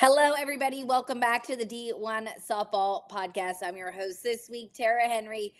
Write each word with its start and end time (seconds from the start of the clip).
Hello, 0.00 0.34
everybody. 0.38 0.84
Welcome 0.84 1.18
back 1.18 1.44
to 1.48 1.56
the 1.56 1.66
D1 1.66 2.28
Softball 2.48 3.10
Podcast. 3.10 3.64
I'm 3.64 3.76
your 3.76 3.90
host 3.90 4.22
this 4.22 4.48
week, 4.48 4.72
Tara 4.72 5.08
Henry. 5.08 5.52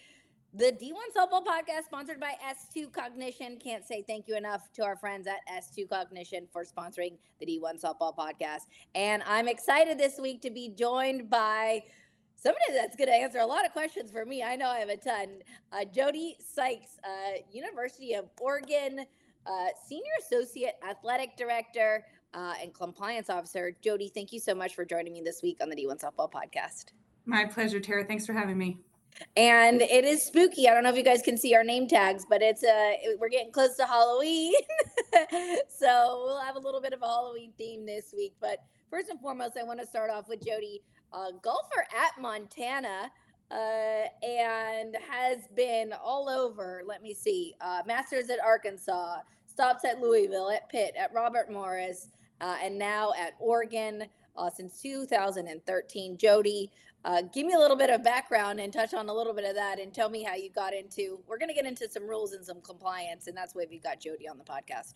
The 0.55 0.67
D1 0.67 0.93
Softball 1.17 1.45
Podcast, 1.45 1.87
sponsored 1.87 2.21
by 2.21 2.35
S2 2.49 2.93
Cognition. 2.93 3.59
Can't 3.59 3.85
say 3.85 4.05
thank 4.07 4.29
you 4.29 4.37
enough 4.37 4.73
to 4.75 4.85
our 4.85 4.95
friends 4.95 5.27
at 5.27 5.39
S2 5.53 5.89
Cognition 5.89 6.47
for 6.53 6.65
sponsoring 6.65 7.15
the 7.41 7.47
D1 7.47 7.83
Softball 7.83 8.17
Podcast. 8.17 8.69
And 8.95 9.25
I'm 9.27 9.49
excited 9.49 9.99
this 9.99 10.21
week 10.21 10.41
to 10.43 10.51
be 10.51 10.69
joined 10.69 11.29
by 11.29 11.83
somebody 12.37 12.75
that's 12.75 12.95
going 12.95 13.09
to 13.09 13.15
answer 13.15 13.41
a 13.41 13.47
lot 13.47 13.67
of 13.67 13.73
questions 13.73 14.13
for 14.13 14.25
me. 14.25 14.45
I 14.45 14.55
know 14.55 14.69
I 14.69 14.79
have 14.79 14.89
a 14.89 14.97
ton. 14.97 15.41
Uh, 15.73 15.85
Jody 15.85 16.37
Sykes, 16.39 17.01
uh, 17.03 17.39
University 17.51 18.15
of 18.15 18.27
Oregon, 18.41 19.01
uh, 19.49 19.67
Senior 19.89 20.13
Associate 20.21 20.75
Athletic 20.89 21.37
Director 21.37 22.05
uh, 22.35 22.55
and 22.61 22.75
compliance 22.75 23.31
officer. 23.31 23.75
Jody, 23.83 24.11
thank 24.15 24.33
you 24.33 24.41
so 24.41 24.55
much 24.55 24.75
for 24.75 24.85
joining 24.85 25.13
me 25.13 25.23
this 25.25 25.43
week 25.43 25.59
on 25.61 25.69
the 25.69 25.77
D1 25.77 26.03
Softball 26.03 26.31
Podcast. 26.31 26.87
My 27.27 27.45
pleasure, 27.45 27.81
Tara. 27.81 28.05
Thanks 28.05 28.27
for 28.27 28.33
having 28.33 28.57
me. 28.57 28.79
And 29.37 29.83
it 29.83 30.05
is 30.05 30.23
spooky. 30.23 30.69
I 30.69 30.75
don't 30.75 30.83
know 30.83 30.91
if 30.91 30.97
you 30.97 31.03
guys 31.03 31.23
can 31.23 31.37
see 31.37 31.55
our 31.55 31.65
name 31.65 31.89
tags, 31.89 32.25
but 32.29 32.43
it's 32.43 32.63
uh 32.63 32.93
we're 33.19 33.29
getting 33.29 33.51
close 33.51 33.77
to 33.77 33.85
Halloween. 33.85 34.53
so 35.69 36.23
we'll 36.25 36.41
have 36.41 36.57
a 36.57 36.61
little 36.61 36.81
bit 36.81 36.93
of 36.93 37.03
a 37.03 37.07
Halloween 37.07 37.53
theme 37.59 37.85
this 37.85 38.15
week. 38.17 38.35
But 38.41 38.59
first 38.91 39.09
and 39.09 39.21
foremost, 39.21 39.57
I 39.59 39.65
want 39.65 39.81
to 39.81 39.87
start 39.87 40.11
off 40.11 40.29
with 40.29 40.45
Jody, 40.45 40.83
uh, 41.13 41.33
golfer 41.43 41.87
at 41.97 42.21
Montana. 42.21 43.11
Uh, 43.51 44.05
and 44.23 44.95
has 45.09 45.49
been 45.57 45.95
all 46.05 46.29
over. 46.29 46.83
Let 46.87 47.03
me 47.03 47.15
see. 47.15 47.55
Uh, 47.63 47.81
Masters 47.87 48.29
at 48.29 48.39
Arkansas, 48.45 49.21
stops 49.59 49.85
at 49.85 50.01
Louisville, 50.01 50.53
at 50.53 50.69
Pitt, 50.69 50.95
at 50.97 51.13
Robert 51.13 51.51
Morris, 51.51 52.11
uh, 52.41 52.55
and 52.63 52.79
now 52.79 53.13
at 53.19 53.33
Oregon 53.41 54.05
uh, 54.37 54.49
since 54.49 54.81
2013. 54.81 56.17
Jody, 56.17 56.71
uh, 57.05 57.23
give 57.35 57.45
me 57.45 57.55
a 57.55 57.59
little 57.59 57.77
bit 57.77 57.91
of 57.91 58.05
background 58.05 58.61
and 58.61 58.73
touch 58.73 58.95
on 58.95 59.09
a 59.09 59.13
little 59.13 59.35
bit 59.35 59.45
of 59.45 59.57
that 59.57 59.81
and 59.81 59.93
tell 59.93 60.11
me 60.11 60.23
how 60.23 60.37
you 60.37 60.49
got 60.49 60.73
into. 60.73 61.19
We're 61.27 61.39
going 61.39 61.49
to 61.49 61.57
get 61.57 61.67
into 61.67 61.91
some 61.91 62.09
rules 62.09 62.35
and 62.35 62.47
some 62.47 62.61
compliance, 62.61 63.27
and 63.27 63.37
that's 63.37 63.53
why 63.53 63.67
we've 63.69 63.83
got 63.83 63.99
Jody 63.99 64.29
on 64.29 64.39
the 64.39 64.45
podcast. 64.45 64.93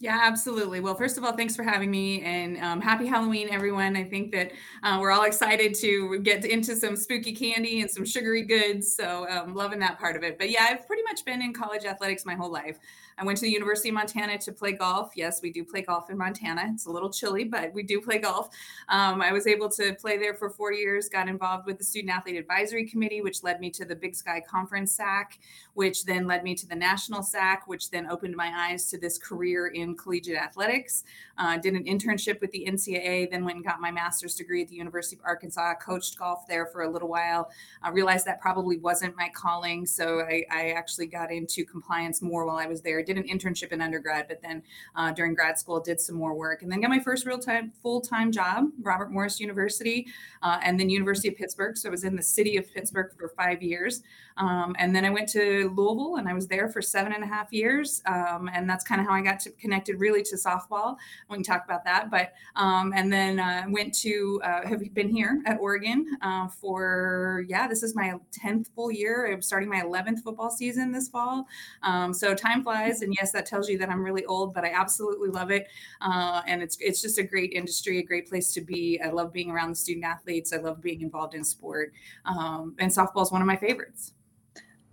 Yeah, 0.00 0.18
absolutely. 0.22 0.80
Well, 0.80 0.94
first 0.94 1.18
of 1.18 1.24
all, 1.24 1.36
thanks 1.36 1.54
for 1.54 1.62
having 1.62 1.90
me 1.90 2.22
and 2.22 2.56
um, 2.64 2.80
happy 2.80 3.06
Halloween, 3.06 3.50
everyone. 3.50 3.96
I 3.96 4.04
think 4.04 4.32
that 4.32 4.50
uh, 4.82 4.96
we're 4.98 5.10
all 5.10 5.24
excited 5.24 5.74
to 5.74 6.18
get 6.20 6.42
into 6.46 6.74
some 6.74 6.96
spooky 6.96 7.32
candy 7.32 7.82
and 7.82 7.90
some 7.90 8.06
sugary 8.06 8.42
goods. 8.42 8.96
So, 8.96 9.28
um, 9.28 9.54
loving 9.54 9.78
that 9.80 9.98
part 9.98 10.16
of 10.16 10.22
it. 10.22 10.38
But 10.38 10.50
yeah, 10.50 10.68
I've 10.70 10.86
pretty 10.86 11.02
much 11.02 11.22
been 11.26 11.42
in 11.42 11.52
college 11.52 11.84
athletics 11.84 12.24
my 12.24 12.34
whole 12.34 12.50
life. 12.50 12.78
I 13.20 13.24
went 13.24 13.36
to 13.38 13.44
the 13.44 13.50
University 13.50 13.90
of 13.90 13.96
Montana 13.96 14.38
to 14.38 14.50
play 14.50 14.72
golf. 14.72 15.12
Yes, 15.14 15.42
we 15.42 15.52
do 15.52 15.62
play 15.62 15.82
golf 15.82 16.08
in 16.08 16.16
Montana. 16.16 16.70
It's 16.72 16.86
a 16.86 16.90
little 16.90 17.10
chilly, 17.10 17.44
but 17.44 17.70
we 17.74 17.82
do 17.82 18.00
play 18.00 18.16
golf. 18.16 18.48
Um, 18.88 19.20
I 19.20 19.30
was 19.30 19.46
able 19.46 19.68
to 19.72 19.94
play 20.00 20.16
there 20.16 20.32
for 20.32 20.48
four 20.48 20.72
years, 20.72 21.10
got 21.10 21.28
involved 21.28 21.66
with 21.66 21.76
the 21.76 21.84
Student 21.84 22.14
Athlete 22.14 22.36
Advisory 22.36 22.88
Committee, 22.88 23.20
which 23.20 23.42
led 23.42 23.60
me 23.60 23.68
to 23.72 23.84
the 23.84 23.94
Big 23.94 24.14
Sky 24.14 24.40
Conference 24.40 24.96
SAAC, 24.96 25.38
which 25.74 26.06
then 26.06 26.26
led 26.26 26.42
me 26.42 26.54
to 26.54 26.66
the 26.66 26.74
National 26.74 27.20
SAAC, 27.20 27.58
which 27.66 27.90
then 27.90 28.10
opened 28.10 28.34
my 28.34 28.52
eyes 28.56 28.88
to 28.88 28.98
this 28.98 29.18
career 29.18 29.66
in 29.66 29.94
collegiate 29.94 30.38
athletics. 30.38 31.04
Uh, 31.36 31.58
did 31.58 31.74
an 31.74 31.84
internship 31.84 32.40
with 32.40 32.50
the 32.52 32.64
NCAA, 32.66 33.30
then 33.30 33.44
went 33.44 33.56
and 33.56 33.64
got 33.66 33.82
my 33.82 33.90
master's 33.90 34.34
degree 34.34 34.62
at 34.62 34.68
the 34.68 34.76
University 34.76 35.16
of 35.16 35.22
Arkansas, 35.26 35.74
coached 35.74 36.18
golf 36.18 36.46
there 36.48 36.64
for 36.64 36.82
a 36.82 36.90
little 36.90 37.08
while. 37.08 37.50
I 37.82 37.90
realized 37.90 38.24
that 38.26 38.40
probably 38.40 38.78
wasn't 38.78 39.14
my 39.14 39.28
calling. 39.34 39.84
So 39.84 40.20
I, 40.20 40.44
I 40.50 40.70
actually 40.70 41.06
got 41.06 41.30
into 41.30 41.66
compliance 41.66 42.22
more 42.22 42.46
while 42.46 42.56
I 42.56 42.64
was 42.64 42.80
there 42.80 43.02
did 43.12 43.22
an 43.22 43.28
internship 43.28 43.72
in 43.72 43.80
undergrad, 43.80 44.26
but 44.28 44.40
then 44.42 44.62
uh, 44.94 45.10
during 45.12 45.34
grad 45.34 45.58
school 45.58 45.80
did 45.80 46.00
some 46.00 46.16
more 46.16 46.34
work, 46.34 46.62
and 46.62 46.70
then 46.70 46.80
got 46.80 46.90
my 46.90 47.00
first 47.00 47.26
real 47.26 47.38
time 47.38 47.72
full 47.82 48.00
time 48.00 48.30
job, 48.30 48.66
Robert 48.82 49.10
Morris 49.10 49.40
University, 49.40 50.06
uh, 50.42 50.58
and 50.62 50.78
then 50.78 50.88
University 50.88 51.28
of 51.28 51.36
Pittsburgh. 51.36 51.76
So 51.76 51.88
I 51.88 51.90
was 51.90 52.04
in 52.04 52.14
the 52.16 52.22
city 52.22 52.56
of 52.56 52.72
Pittsburgh 52.72 53.12
for 53.18 53.28
five 53.28 53.62
years, 53.62 54.02
um, 54.36 54.74
and 54.78 54.94
then 54.94 55.04
I 55.04 55.10
went 55.10 55.28
to 55.30 55.72
Louisville, 55.76 56.16
and 56.16 56.28
I 56.28 56.34
was 56.34 56.46
there 56.46 56.68
for 56.68 56.80
seven 56.80 57.12
and 57.12 57.24
a 57.24 57.26
half 57.26 57.52
years, 57.52 58.02
um, 58.06 58.48
and 58.52 58.68
that's 58.68 58.84
kind 58.84 59.00
of 59.00 59.06
how 59.06 59.12
I 59.12 59.22
got 59.22 59.40
to, 59.40 59.50
connected 59.52 59.98
really 59.98 60.22
to 60.22 60.36
softball. 60.36 60.96
We 61.28 61.36
can 61.36 61.42
talk 61.42 61.64
about 61.64 61.84
that, 61.84 62.10
but 62.10 62.32
um, 62.56 62.92
and 62.94 63.12
then 63.12 63.40
uh, 63.40 63.64
went 63.68 63.92
to 63.98 64.40
uh, 64.44 64.66
have 64.66 64.82
been 64.94 65.08
here 65.08 65.42
at 65.46 65.58
Oregon 65.58 66.06
uh, 66.22 66.48
for 66.48 67.44
yeah, 67.48 67.66
this 67.66 67.82
is 67.82 67.94
my 67.94 68.14
tenth 68.32 68.70
full 68.74 68.90
year. 68.90 69.32
I'm 69.32 69.42
starting 69.42 69.68
my 69.68 69.80
eleventh 69.80 70.22
football 70.22 70.50
season 70.50 70.92
this 70.92 71.08
fall, 71.08 71.46
um, 71.82 72.14
so 72.14 72.34
time 72.34 72.62
flies 72.62 72.99
and 73.02 73.14
yes, 73.18 73.32
that 73.32 73.46
tells 73.46 73.68
you 73.68 73.78
that 73.78 73.88
I'm 73.88 74.02
really 74.02 74.24
old, 74.26 74.54
but 74.54 74.64
I 74.64 74.70
absolutely 74.72 75.28
love 75.28 75.50
it. 75.50 75.68
Uh, 76.00 76.42
and 76.46 76.62
it's 76.62 76.76
it's 76.80 77.02
just 77.02 77.18
a 77.18 77.22
great 77.22 77.52
industry, 77.52 77.98
a 77.98 78.02
great 78.02 78.28
place 78.28 78.52
to 78.54 78.60
be. 78.60 79.00
I 79.04 79.10
love 79.10 79.32
being 79.32 79.50
around 79.50 79.70
the 79.70 79.76
student 79.76 80.04
athletes. 80.04 80.52
I 80.52 80.58
love 80.58 80.80
being 80.80 81.00
involved 81.00 81.34
in 81.34 81.44
sport, 81.44 81.92
um, 82.24 82.74
and 82.78 82.90
softball 82.90 83.22
is 83.22 83.32
one 83.32 83.40
of 83.40 83.46
my 83.46 83.56
favorites. 83.56 84.12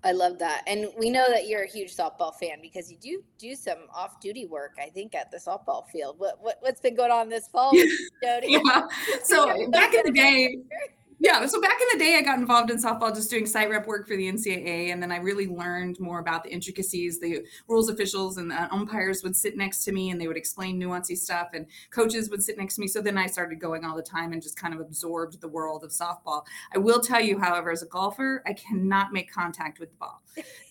I 0.03 0.11
love 0.11 0.39
that. 0.39 0.63
And 0.67 0.87
we 0.97 1.09
know 1.09 1.25
that 1.29 1.47
you're 1.47 1.63
a 1.63 1.67
huge 1.67 1.95
softball 1.95 2.33
fan 2.35 2.59
because 2.61 2.91
you 2.91 2.97
do 2.97 3.23
do 3.37 3.55
some 3.55 3.79
off-duty 3.93 4.45
work, 4.45 4.77
I 4.81 4.89
think, 4.89 5.15
at 5.15 5.31
the 5.31 5.37
softball 5.37 5.87
field. 5.89 6.15
What, 6.17 6.37
what 6.41 6.59
has 6.65 6.79
been 6.79 6.95
going 6.95 7.11
on 7.11 7.29
this 7.29 7.47
fall, 7.47 7.73
Jody? 8.23 8.47
yeah. 8.63 8.87
So 9.23 9.69
back 9.71 9.93
in 9.93 10.03
the 10.05 10.11
day, 10.11 10.59
yeah. 11.19 11.45
So 11.45 11.59
back 11.59 11.77
in 11.81 11.97
the 11.97 12.03
day, 12.03 12.15
I 12.15 12.21
got 12.21 12.39
involved 12.39 12.69
in 12.69 12.77
softball 12.77 13.13
just 13.13 13.29
doing 13.29 13.45
site 13.45 13.69
rep 13.69 13.87
work 13.87 14.07
for 14.07 14.15
the 14.15 14.31
NCAA. 14.31 14.91
And 14.91 15.01
then 15.01 15.11
I 15.11 15.17
really 15.17 15.47
learned 15.47 15.99
more 15.99 16.19
about 16.19 16.43
the 16.43 16.51
intricacies. 16.51 17.19
The 17.19 17.43
rules 17.67 17.89
officials 17.89 18.37
and 18.37 18.51
the 18.51 18.73
umpires 18.73 19.23
would 19.23 19.35
sit 19.35 19.57
next 19.57 19.83
to 19.85 19.91
me 19.91 20.11
and 20.11 20.21
they 20.21 20.27
would 20.27 20.37
explain 20.37 20.79
nuancy 20.79 21.17
stuff, 21.17 21.49
and 21.53 21.65
coaches 21.89 22.29
would 22.29 22.43
sit 22.43 22.57
next 22.57 22.75
to 22.75 22.81
me. 22.81 22.87
So 22.87 23.01
then 23.01 23.17
I 23.17 23.27
started 23.27 23.59
going 23.59 23.83
all 23.83 23.95
the 23.95 24.03
time 24.03 24.33
and 24.33 24.41
just 24.41 24.59
kind 24.59 24.73
of 24.73 24.79
absorbed 24.79 25.41
the 25.41 25.47
world 25.47 25.83
of 25.83 25.91
softball. 25.91 26.43
I 26.73 26.77
will 26.77 26.99
tell 26.99 27.21
you, 27.21 27.39
however, 27.39 27.71
as 27.71 27.81
a 27.81 27.87
golfer, 27.87 28.43
I 28.45 28.53
cannot 28.53 29.13
make 29.13 29.31
contact 29.31 29.79
with 29.79 29.89
the 29.89 29.97
ball. 29.97 30.21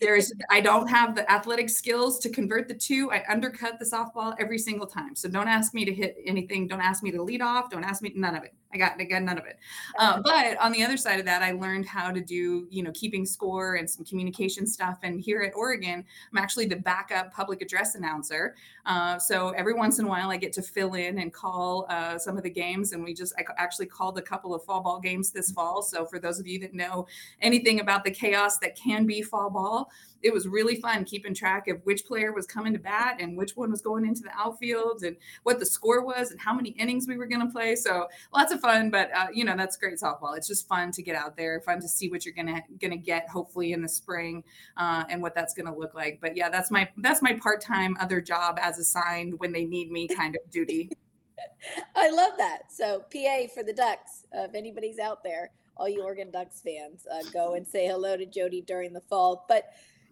There 0.01 0.15
is, 0.15 0.33
I 0.51 0.61
don't 0.61 0.87
have 0.87 1.17
the 1.17 1.31
athletic 1.31 1.69
skills 1.69 2.19
to 2.21 2.31
convert 2.31 2.69
the 2.69 2.75
two. 2.75 3.11
I 3.11 3.25
undercut 3.29 3.79
the 3.81 3.85
softball 3.85 4.37
every 4.39 4.59
single 4.59 4.87
time. 4.87 5.17
So 5.17 5.29
don't 5.29 5.49
ask 5.49 5.75
me 5.75 5.85
to 5.85 5.93
hit 5.93 6.17
anything. 6.25 6.69
Don't 6.69 6.81
ask 6.81 7.03
me 7.03 7.11
to 7.11 7.23
lead 7.23 7.43
off. 7.43 7.71
Don't 7.71 7.83
ask 7.83 8.01
me, 8.01 8.13
none 8.15 8.37
of 8.37 8.45
it. 8.45 8.55
I 8.73 8.79
got, 8.79 9.01
I 9.01 9.05
got 9.05 9.23
none 9.23 9.39
of 9.39 9.47
it. 9.47 9.59
Uh, 9.99 10.21
but 10.23 10.57
on 10.59 10.73
the 10.73 10.83
other 10.83 10.97
side 10.97 11.19
of 11.21 11.27
that, 11.27 11.43
I 11.43 11.53
learned 11.53 11.87
how 11.87 12.11
to 12.11 12.21
do, 12.21 12.67
you 12.71 12.83
know, 12.83 12.91
keeping 12.93 13.25
score 13.25 13.77
and 13.77 13.89
some 13.89 14.05
communication 14.05 14.67
stuff. 14.67 14.99
And 15.03 15.21
here 15.21 15.43
at 15.43 15.53
Oregon, 15.55 16.05
I'm 16.33 16.39
actually 16.39 16.67
the 16.67 16.77
backup 16.77 17.33
public 17.33 17.63
address 17.63 17.95
announcer. 17.95 18.55
Uh, 18.87 19.19
so 19.19 19.51
every 19.51 19.75
once 19.75 19.99
in 19.99 20.07
a 20.07 20.09
while, 20.09 20.31
I 20.31 20.37
get 20.37 20.53
to 20.55 20.63
fill 20.63 20.95
in 20.95 21.19
and 21.19 21.33
call 21.33 21.87
uh, 21.89 22.19
some 22.19 22.37
of 22.37 22.43
the 22.43 22.51
games. 22.51 22.93
And 22.93 23.05
we 23.05 23.13
just, 23.13 23.35
I 23.39 23.45
actually 23.59 23.87
called 23.87 24.17
a 24.17 24.23
couple 24.23 24.55
of 24.55 24.65
fall 24.65 24.81
ball 24.81 25.01
games 25.01 25.31
this 25.31 25.51
fall. 25.51 25.83
So 25.83 26.07
for 26.07 26.19
those 26.19 26.39
of 26.39 26.47
you 26.47 26.59
that 26.61 26.73
know 26.73 27.07
anything 27.43 27.81
about 27.81 28.05
the 28.05 28.11
chaos 28.11 28.59
that 28.59 28.77
can 28.77 29.07
be 29.07 29.23
fall 29.23 29.51
ball, 29.51 29.91
it 30.23 30.33
was 30.33 30.49
really 30.49 30.77
fun 30.81 31.05
keeping 31.05 31.35
track 31.35 31.69
of 31.69 31.81
which 31.85 32.05
player 32.05 32.33
was 32.33 32.47
coming 32.47 32.73
to 32.73 32.79
bat 32.79 33.19
and 33.21 33.37
which 33.37 33.57
one 33.57 33.71
was 33.71 33.81
going 33.81 34.07
into 34.07 34.23
the 34.23 34.31
outfield 34.37 35.03
and 35.03 35.17
what 35.43 35.59
the 35.59 35.67
score 35.67 36.05
was 36.05 36.31
and 36.31 36.41
how 36.41 36.55
many 36.55 36.71
innings 36.71 37.07
we 37.07 37.17
were 37.17 37.27
going 37.27 37.47
to 37.47 37.53
play. 37.53 37.77
So 37.77 38.09
lots 38.35 38.53
of 38.53 38.61
fun, 38.61 38.91
but 38.91 39.11
uh, 39.15 39.27
you 39.33 39.45
know 39.45 39.57
that's 39.57 39.77
great 39.77 39.99
softball. 39.99 40.37
It's 40.37 40.49
just 40.49 40.67
fun 40.67 40.91
to 40.93 41.03
get 41.03 41.15
out 41.15 41.37
there, 41.37 41.61
fun 41.61 41.81
to 41.81 41.89
see 41.89 42.09
what 42.09 42.25
you're 42.25 42.35
gonna 42.35 42.63
gonna 42.81 42.97
get 42.97 43.29
hopefully 43.29 43.73
in 43.73 43.83
the 43.83 43.89
spring 43.89 44.43
uh, 44.77 45.05
and 45.09 45.23
what 45.23 45.35
that's 45.35 45.55
going 45.55 45.67
to 45.67 45.79
look 45.79 45.95
like. 45.95 46.19
But 46.21 46.37
yeah, 46.37 46.49
that's 46.49 46.71
my 46.71 46.89
that's 46.99 47.23
my 47.23 47.35
part 47.35 47.61
time 47.61 47.97
other 48.01 48.21
job 48.21 48.59
as 48.61 48.76
assigned 48.79 49.39
when 49.39 49.53
they 49.53 49.65
need 49.65 49.91
me 49.91 50.09
kind 50.09 50.37
of 50.37 50.51
duty. 50.51 50.91
I 51.97 52.11
love 52.11 52.33
that. 52.39 52.73
So 52.73 53.05
PA 53.13 53.47
for 53.55 53.63
the 53.63 53.73
Ducks. 53.73 54.27
Uh, 54.37 54.43
if 54.43 54.55
anybody's 54.55 54.99
out 54.99 55.23
there, 55.23 55.51
all 55.77 55.89
you 55.89 56.03
Oregon 56.03 56.31
Ducks 56.31 56.61
fans, 56.61 57.07
uh, 57.13 57.23
go 57.33 57.55
and 57.55 57.67
say 57.67 57.87
hello 57.87 58.17
to 58.17 58.27
Jody 58.27 58.63
during 58.63 58.93
the 58.93 59.01
fall. 59.01 59.45
But 59.49 59.65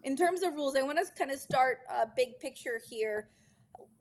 in 0.03 0.15
terms 0.15 0.43
of 0.43 0.53
rules, 0.53 0.75
I 0.75 0.83
want 0.83 0.99
to 0.99 1.05
kind 1.17 1.31
of 1.31 1.39
start 1.39 1.79
a 1.89 2.07
big 2.15 2.39
picture 2.39 2.79
here. 2.87 3.29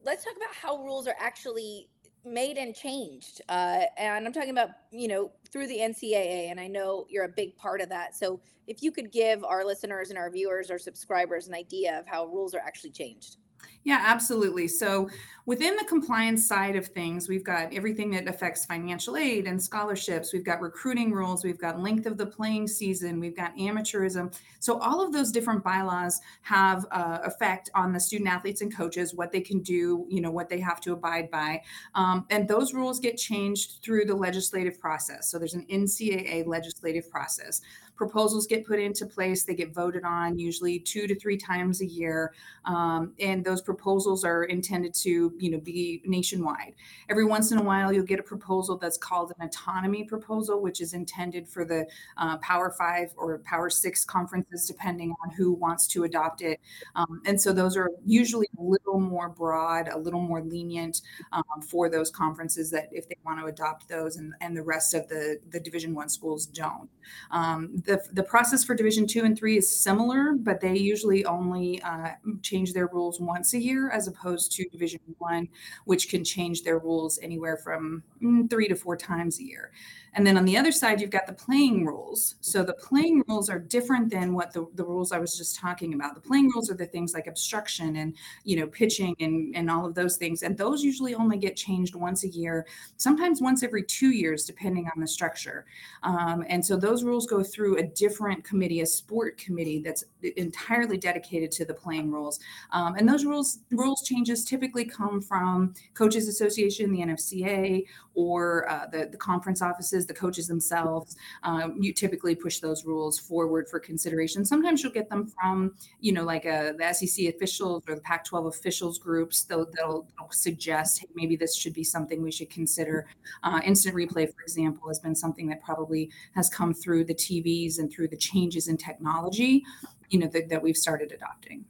Let's 0.05 0.25
talk 0.25 0.35
about 0.37 0.55
how 0.55 0.83
rules 0.83 1.09
are 1.09 1.17
actually 1.19 1.89
made 2.25 2.57
and 2.57 2.75
changed. 2.75 3.41
Uh, 3.49 3.83
and 3.97 4.27
I'm 4.27 4.33
talking 4.33 4.51
about, 4.51 4.71
you 4.91 5.09
know, 5.09 5.31
through 5.51 5.67
the 5.67 5.79
NCAA. 5.79 6.51
And 6.51 6.59
I 6.59 6.67
know 6.67 7.07
you're 7.09 7.25
a 7.25 7.29
big 7.29 7.57
part 7.57 7.81
of 7.81 7.89
that. 7.91 8.17
So 8.17 8.41
if 8.67 8.83
you 8.83 8.91
could 8.93 9.13
give 9.13 9.45
our 9.45 9.65
listeners 9.65 10.11
and 10.11 10.19
our 10.19 10.31
viewers 10.31 10.71
or 10.71 10.79
subscribers 10.79 11.49
an 11.49 11.55
idea 11.55 11.99
of 11.99 12.07
how 12.07 12.27
rules 12.27 12.55
are 12.55 12.61
actually 12.61 12.91
changed. 12.91 13.37
Yeah, 13.85 14.03
absolutely. 14.03 14.67
So 14.67 15.11
within 15.45 15.77
the 15.77 15.85
compliance 15.85 16.47
side 16.49 16.75
of 16.75 16.87
things, 16.87 17.29
we've 17.29 17.45
got 17.45 17.75
everything 17.75 18.11
that 18.13 18.27
affects 18.27 18.65
financial 18.65 19.19
aid 19.19 19.47
and 19.47 19.63
scholarships. 19.63 20.33
We've 20.33 20.45
got 20.45 20.63
recruiting 20.63 21.13
rules. 21.13 21.45
We've 21.45 21.59
got 21.59 21.79
length 21.79 22.07
of 22.07 22.17
the 22.17 22.25
playing 22.25 22.67
season. 22.67 23.21
We've 23.21 23.37
got 23.37 23.55
amateurism. 23.57 24.35
So 24.59 24.79
all 24.79 25.05
of 25.05 25.13
those 25.13 25.31
different 25.31 25.63
bylaws 25.63 26.19
have 26.43 26.87
uh, 26.93 27.19
effect 27.25 27.69
on 27.75 27.93
the 27.93 28.01
student 28.01 28.31
athletes 28.31 28.63
and 28.63 28.75
coaches, 28.75 29.15
what 29.15 29.33
they 29.33 29.43
can 29.43 29.61
do, 29.61 30.07
you 30.09 30.23
know, 30.23 30.31
what 30.31 30.49
they 30.49 30.61
have 30.61 30.81
to 30.81 30.93
abide 30.95 31.31
by. 31.31 31.61
Um, 31.95 32.27
and 32.31 32.49
those 32.49 32.73
rules 32.73 32.99
get 32.99 33.19
changed 33.19 33.83
through 33.83 34.07
the 34.07 34.15
legislative 34.15 34.81
process. 34.81 35.31
So 35.31 35.39
there's 35.39 35.55
an 35.55 35.67
NCAA 35.71 36.47
legislative 36.47 37.11
process. 37.11 37.61
Proposals 37.97 38.47
get 38.47 38.67
put 38.67 38.79
into 38.79 39.07
place. 39.07 39.45
They 39.45 39.55
get 39.55 39.73
voted 39.73 40.05
on 40.05 40.39
usually 40.39 40.79
two 40.79 41.07
to 41.07 41.19
three 41.19 41.37
times 41.37 41.81
a 41.81 41.87
year, 41.87 42.33
um, 42.65 43.13
and 43.19 43.45
those 43.45 43.61
proposals 43.61 44.25
are 44.25 44.45
intended 44.45 44.95
to, 44.95 45.33
you 45.39 45.51
know, 45.51 45.61
be 45.61 46.03
nationwide. 46.05 46.75
Every 47.09 47.25
once 47.25 47.53
in 47.53 47.59
a 47.59 47.63
while, 47.63 47.93
you'll 47.93 48.05
get 48.05 48.21
a 48.21 48.25
proposal 48.25 48.77
that's 48.77 48.99
called 48.99 49.33
an 49.39 49.47
autonomy 49.47 50.05
proposal, 50.05 50.61
which 50.61 50.81
is 50.81 50.95
intended 50.95 51.49
for 51.49 51.65
the 51.65 51.87
uh, 52.17 52.39
Power 52.39 52.75
Five 52.77 53.13
or 53.17 53.39
Power 53.39 53.71
Six 53.71 54.05
conferences, 54.05 54.67
depending 54.67 55.15
on 55.23 55.31
who 55.31 55.53
wants 55.53 55.87
to 55.89 56.05
adopt 56.05 56.43
it. 56.43 56.61
Um, 56.95 57.23
and 57.25 57.41
so 57.41 57.53
those 57.53 57.77
are 57.77 57.91
usually 58.05 58.49
a 58.59 58.63
little 58.63 59.01
more 59.01 59.29
broad, 59.29 59.89
a 59.89 59.99
little 59.99 60.21
more 60.21 60.43
lenient 60.43 61.01
um, 61.33 61.63
for 61.63 61.89
those 61.89 62.11
conferences 62.11 62.71
that 62.71 62.89
if 62.93 63.09
they 63.09 63.17
want 63.25 63.41
to 63.41 63.47
adopt 63.47 63.89
those, 63.89 64.17
and, 64.17 64.33
and 64.41 64.57
the 64.57 64.63
rest 64.63 64.95
of 64.95 65.09
the 65.09 65.39
the 65.51 65.61
Division 65.61 65.95
One 65.95 66.09
schools 66.09 66.47
don't. 66.47 66.89
Um, 67.31 67.83
the 67.85 68.03
the 68.13 68.23
process 68.23 68.65
for 68.65 68.75
Division 68.75 69.07
Two 69.07 69.25
and 69.25 69.39
Three 69.39 69.57
is 69.59 69.83
similar, 69.83 70.33
but 70.35 70.61
they 70.61 70.77
usually 70.77 71.25
only 71.25 71.83
uh, 71.83 72.11
change 72.43 72.73
their 72.73 72.87
rules 72.89 73.21
once 73.21 73.55
a 73.55 73.59
year, 73.59 73.91
as 73.91 74.09
opposed 74.09 74.53
to 74.53 74.69
Division 74.71 75.01
One, 75.19 75.49
which 75.85 76.09
can 76.09 76.25
change 76.25 76.63
their 76.63 76.79
rules 76.79 77.19
anywhere 77.23 77.57
from 77.57 78.03
mm, 78.23 78.49
three 78.51 78.69
to 78.69 78.75
four 78.75 78.97
times 78.97 79.39
a 79.39 79.45
year. 79.45 79.71
And 80.15 80.27
then 80.27 80.37
on 80.37 80.45
the 80.45 80.57
other 80.57 80.73
side, 80.73 81.01
you've 81.01 81.11
got 81.11 81.27
the 81.27 81.33
playing 81.33 81.85
rules. 81.85 82.37
So 82.41 82.63
the 82.63 82.75
playing 82.75 83.25
rules 83.29 83.51
are 83.51 83.59
different 83.59 84.11
than 84.11 84.35
what 84.35 84.53
the, 84.53 84.67
the 84.75 84.85
rules 84.85 85.13
I 85.13 85.19
was 85.19 85.37
just 85.37 85.57
talking 85.57 85.95
about. 85.95 86.15
The 86.15 86.21
playing 86.21 86.51
rules 86.55 86.71
are 86.71 86.75
the 86.75 86.87
things 86.87 87.15
like 87.15 87.27
obstruction 87.27 87.97
and, 87.97 88.15
you 88.45 88.57
know, 88.57 88.67
pitching 88.67 89.17
and, 89.21 89.55
and 89.57 89.71
all 89.71 89.85
of 89.85 89.95
those 89.95 90.17
things. 90.17 90.43
And 90.43 90.57
those 90.57 90.83
usually 90.83 91.15
only 91.15 91.37
get 91.37 91.57
changed 91.57 91.97
once 91.97 92.25
a 92.25 92.29
year, 92.29 92.67
sometimes 92.97 93.43
once 93.43 93.63
every 93.63 93.83
two 93.83 94.11
years, 94.11 94.45
depending 94.45 94.89
on 94.95 95.01
the 95.01 95.09
structure. 95.09 95.67
Um, 96.05 96.45
and 96.49 96.65
so 96.65 96.77
those 96.77 97.03
rules 97.03 97.27
go 97.27 97.43
through 97.43 97.79
a 97.79 97.83
different 97.83 98.45
committee, 98.45 98.81
a 98.83 98.87
sport 98.87 99.37
committee 99.37 99.81
that's 99.81 100.05
entirely 100.37 100.97
dedicated 100.97 101.51
to 101.53 101.65
the 101.65 101.75
playing 101.75 102.11
rules. 102.11 102.39
Um, 102.73 102.95
and 102.97 103.09
those 103.09 103.25
rules 103.25 103.59
rules 103.71 104.03
changes 104.03 104.45
typically 104.45 104.85
come 104.85 105.21
from 105.21 105.75
Coaches 105.95 106.29
Association, 106.29 106.93
the 106.93 107.01
NFCA, 107.01 107.85
or 108.15 108.71
uh, 108.71 108.87
the, 108.87 109.09
the 109.11 109.17
conference 109.17 109.61
offices, 109.61 110.04
the 110.07 110.15
coaches 110.15 110.47
themselves. 110.47 111.17
Um, 111.43 111.77
you 111.81 111.93
typically 111.93 112.35
push 112.35 112.59
those 112.59 112.85
rules 112.85 113.19
forward 113.19 113.69
for 113.69 113.79
consideration. 113.79 114.45
Sometimes 114.45 114.83
you'll 114.83 114.93
get 114.93 115.09
them 115.09 115.27
from, 115.27 115.75
you 116.01 116.13
know, 116.13 116.25
like 116.25 116.45
a, 116.45 116.71
uh, 116.71 116.73
the 116.73 116.93
SEC 116.93 117.27
officials 117.27 117.83
or 117.89 117.95
the 117.95 118.01
Pac 118.01 118.25
12 118.25 118.47
officials 118.47 118.99
groups. 118.99 119.45
They'll, 119.45 119.67
they'll, 119.77 120.07
they'll, 120.19 120.31
suggest, 120.31 121.01
hey, 121.01 121.09
maybe 121.15 121.37
this 121.37 121.57
should 121.57 121.75
be 121.75 121.85
something 121.85 122.23
we 122.23 122.33
should 122.33 122.51
consider. 122.51 123.07
Uh, 123.43 123.61
instant 123.65 123.95
replay, 123.95 124.27
for 124.27 124.43
example, 124.43 124.89
has 124.89 124.99
been 124.99 125.15
something 125.15 125.49
that 125.49 125.63
probably 125.63 126.11
has 126.35 126.49
come 126.49 126.75
through 126.75 127.05
the 127.05 127.15
TVs 127.15 127.79
and 127.79 127.93
through 127.93 128.09
the 128.09 128.17
changes 128.17 128.69
in 128.69 128.77
technology, 128.77 129.63
you 130.11 130.19
know, 130.19 130.27
that 130.27 130.63
we've 130.63 130.77
started 130.77 131.13
adopting. 131.13 131.65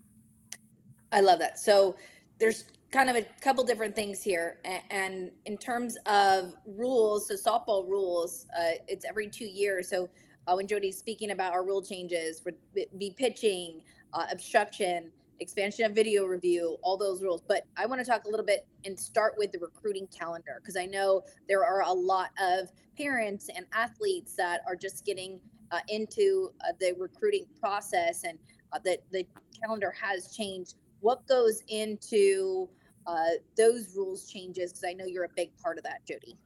I 1.13 1.21
love 1.21 1.39
that. 1.39 1.59
So 1.59 1.97
there's 2.39 2.65
kind 2.95 3.11
of 3.11 3.17
a 3.17 3.27
couple 3.41 3.65
different 3.65 3.97
things 3.97 4.23
here. 4.23 4.59
And 4.89 5.33
in 5.47 5.59
terms 5.59 5.97
of 6.07 6.55
rules, 6.65 7.27
so 7.27 7.35
softball 7.35 7.89
rules, 7.89 8.47
uh, 8.57 8.79
it's 8.87 9.05
every 9.05 9.29
two 9.29 9.47
years. 9.47 9.89
So 9.89 10.09
uh, 10.47 10.55
when 10.55 10.69
Jody's 10.69 10.97
speaking 10.97 11.33
about 11.33 11.53
our 11.53 11.65
rule 11.65 11.83
changes 11.83 12.39
for 12.39 12.53
be 12.97 13.13
pitching, 13.19 13.83
uh, 14.13 14.27
obstruction, 14.31 15.11
expansion 15.41 15.85
of 15.87 15.93
video 15.93 16.25
review, 16.25 16.77
all 16.85 16.97
those 16.97 17.21
rules. 17.21 17.43
But 17.49 17.67
I 17.77 17.85
want 17.87 18.01
to 18.01 18.09
talk 18.09 18.27
a 18.27 18.29
little 18.29 18.47
bit 18.47 18.65
and 18.85 18.97
start 18.99 19.35
with 19.37 19.51
the 19.51 19.59
recruiting 19.59 20.07
calendar 20.17 20.61
because 20.63 20.77
I 20.77 20.87
know 20.87 21.23
there 21.49 21.65
are 21.65 21.83
a 21.83 21.93
lot 21.93 22.31
of 22.41 22.69
parents 22.97 23.51
and 23.57 23.67
athletes 23.73 24.37
that 24.37 24.61
are 24.69 24.77
just 24.77 25.05
getting 25.05 25.41
uh, 25.73 25.81
into 25.89 26.53
uh, 26.61 26.73
the 26.79 26.95
recruiting 26.97 27.47
process 27.59 28.23
and 28.23 28.39
uh, 28.73 28.79
that 28.85 28.99
the 29.11 29.27
calendar 29.61 29.93
has 30.01 30.33
changed. 30.33 30.77
What 31.01 31.27
goes 31.27 31.61
into 31.67 32.69
uh, 33.07 33.31
those 33.57 33.95
rules 33.97 34.31
changes 34.31 34.73
because 34.73 34.85
I 34.85 34.93
know 34.93 35.05
you're 35.05 35.25
a 35.25 35.35
big 35.37 35.57
part 35.59 35.79
of 35.79 35.85
that, 35.85 36.07
Jody. 36.07 36.37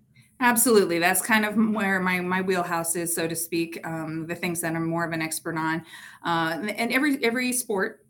Absolutely, 0.41 0.99
that's 1.01 1.21
kind 1.21 1.45
of 1.45 1.57
where 1.57 1.99
my 1.99 2.21
my 2.21 2.43
wheelhouse 2.43 2.95
is, 2.95 3.13
so 3.13 3.27
to 3.27 3.35
speak. 3.35 3.85
Um, 3.85 4.27
the 4.27 4.37
things 4.37 4.61
that 4.61 4.75
I'm 4.75 4.89
more 4.89 5.05
of 5.05 5.13
an 5.13 5.21
expert 5.21 5.57
on, 5.57 5.85
uh, 6.25 6.61
and 6.77 6.93
every 6.93 7.23
every 7.25 7.53
sport 7.53 8.07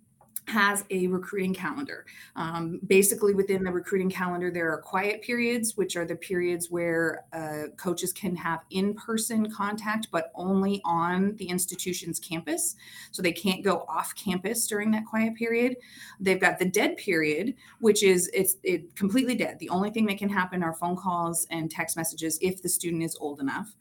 has 0.48 0.84
a 0.90 1.06
recruiting 1.08 1.54
calendar. 1.54 2.06
Um, 2.34 2.80
basically, 2.86 3.34
within 3.34 3.62
the 3.62 3.70
recruiting 3.70 4.10
calendar, 4.10 4.50
there 4.50 4.72
are 4.72 4.80
quiet 4.80 5.22
periods, 5.22 5.76
which 5.76 5.96
are 5.96 6.06
the 6.06 6.16
periods 6.16 6.70
where 6.70 7.24
uh, 7.32 7.64
coaches 7.76 8.12
can 8.12 8.34
have 8.36 8.60
in 8.70 8.94
person 8.94 9.50
contact, 9.50 10.08
but 10.10 10.32
only 10.34 10.80
on 10.84 11.36
the 11.36 11.46
institution's 11.46 12.18
campus. 12.18 12.76
So 13.10 13.22
they 13.22 13.32
can't 13.32 13.62
go 13.62 13.84
off 13.88 14.14
campus 14.14 14.66
during 14.66 14.90
that 14.92 15.04
quiet 15.04 15.34
period. 15.34 15.76
They've 16.18 16.40
got 16.40 16.58
the 16.58 16.64
dead 16.64 16.96
period, 16.96 17.54
which 17.80 18.02
is 18.02 18.30
it's 18.32 18.56
it 18.62 18.94
completely 18.96 19.34
dead. 19.34 19.58
The 19.58 19.70
only 19.70 19.90
thing 19.90 20.06
that 20.06 20.18
can 20.18 20.28
happen 20.28 20.62
are 20.62 20.72
phone 20.72 20.96
calls 20.96 21.46
and 21.50 21.70
text 21.70 21.96
messages 21.96 22.38
if 22.40 22.62
the 22.62 22.68
student 22.68 23.02
is 23.02 23.16
old 23.20 23.40
enough. 23.40 23.74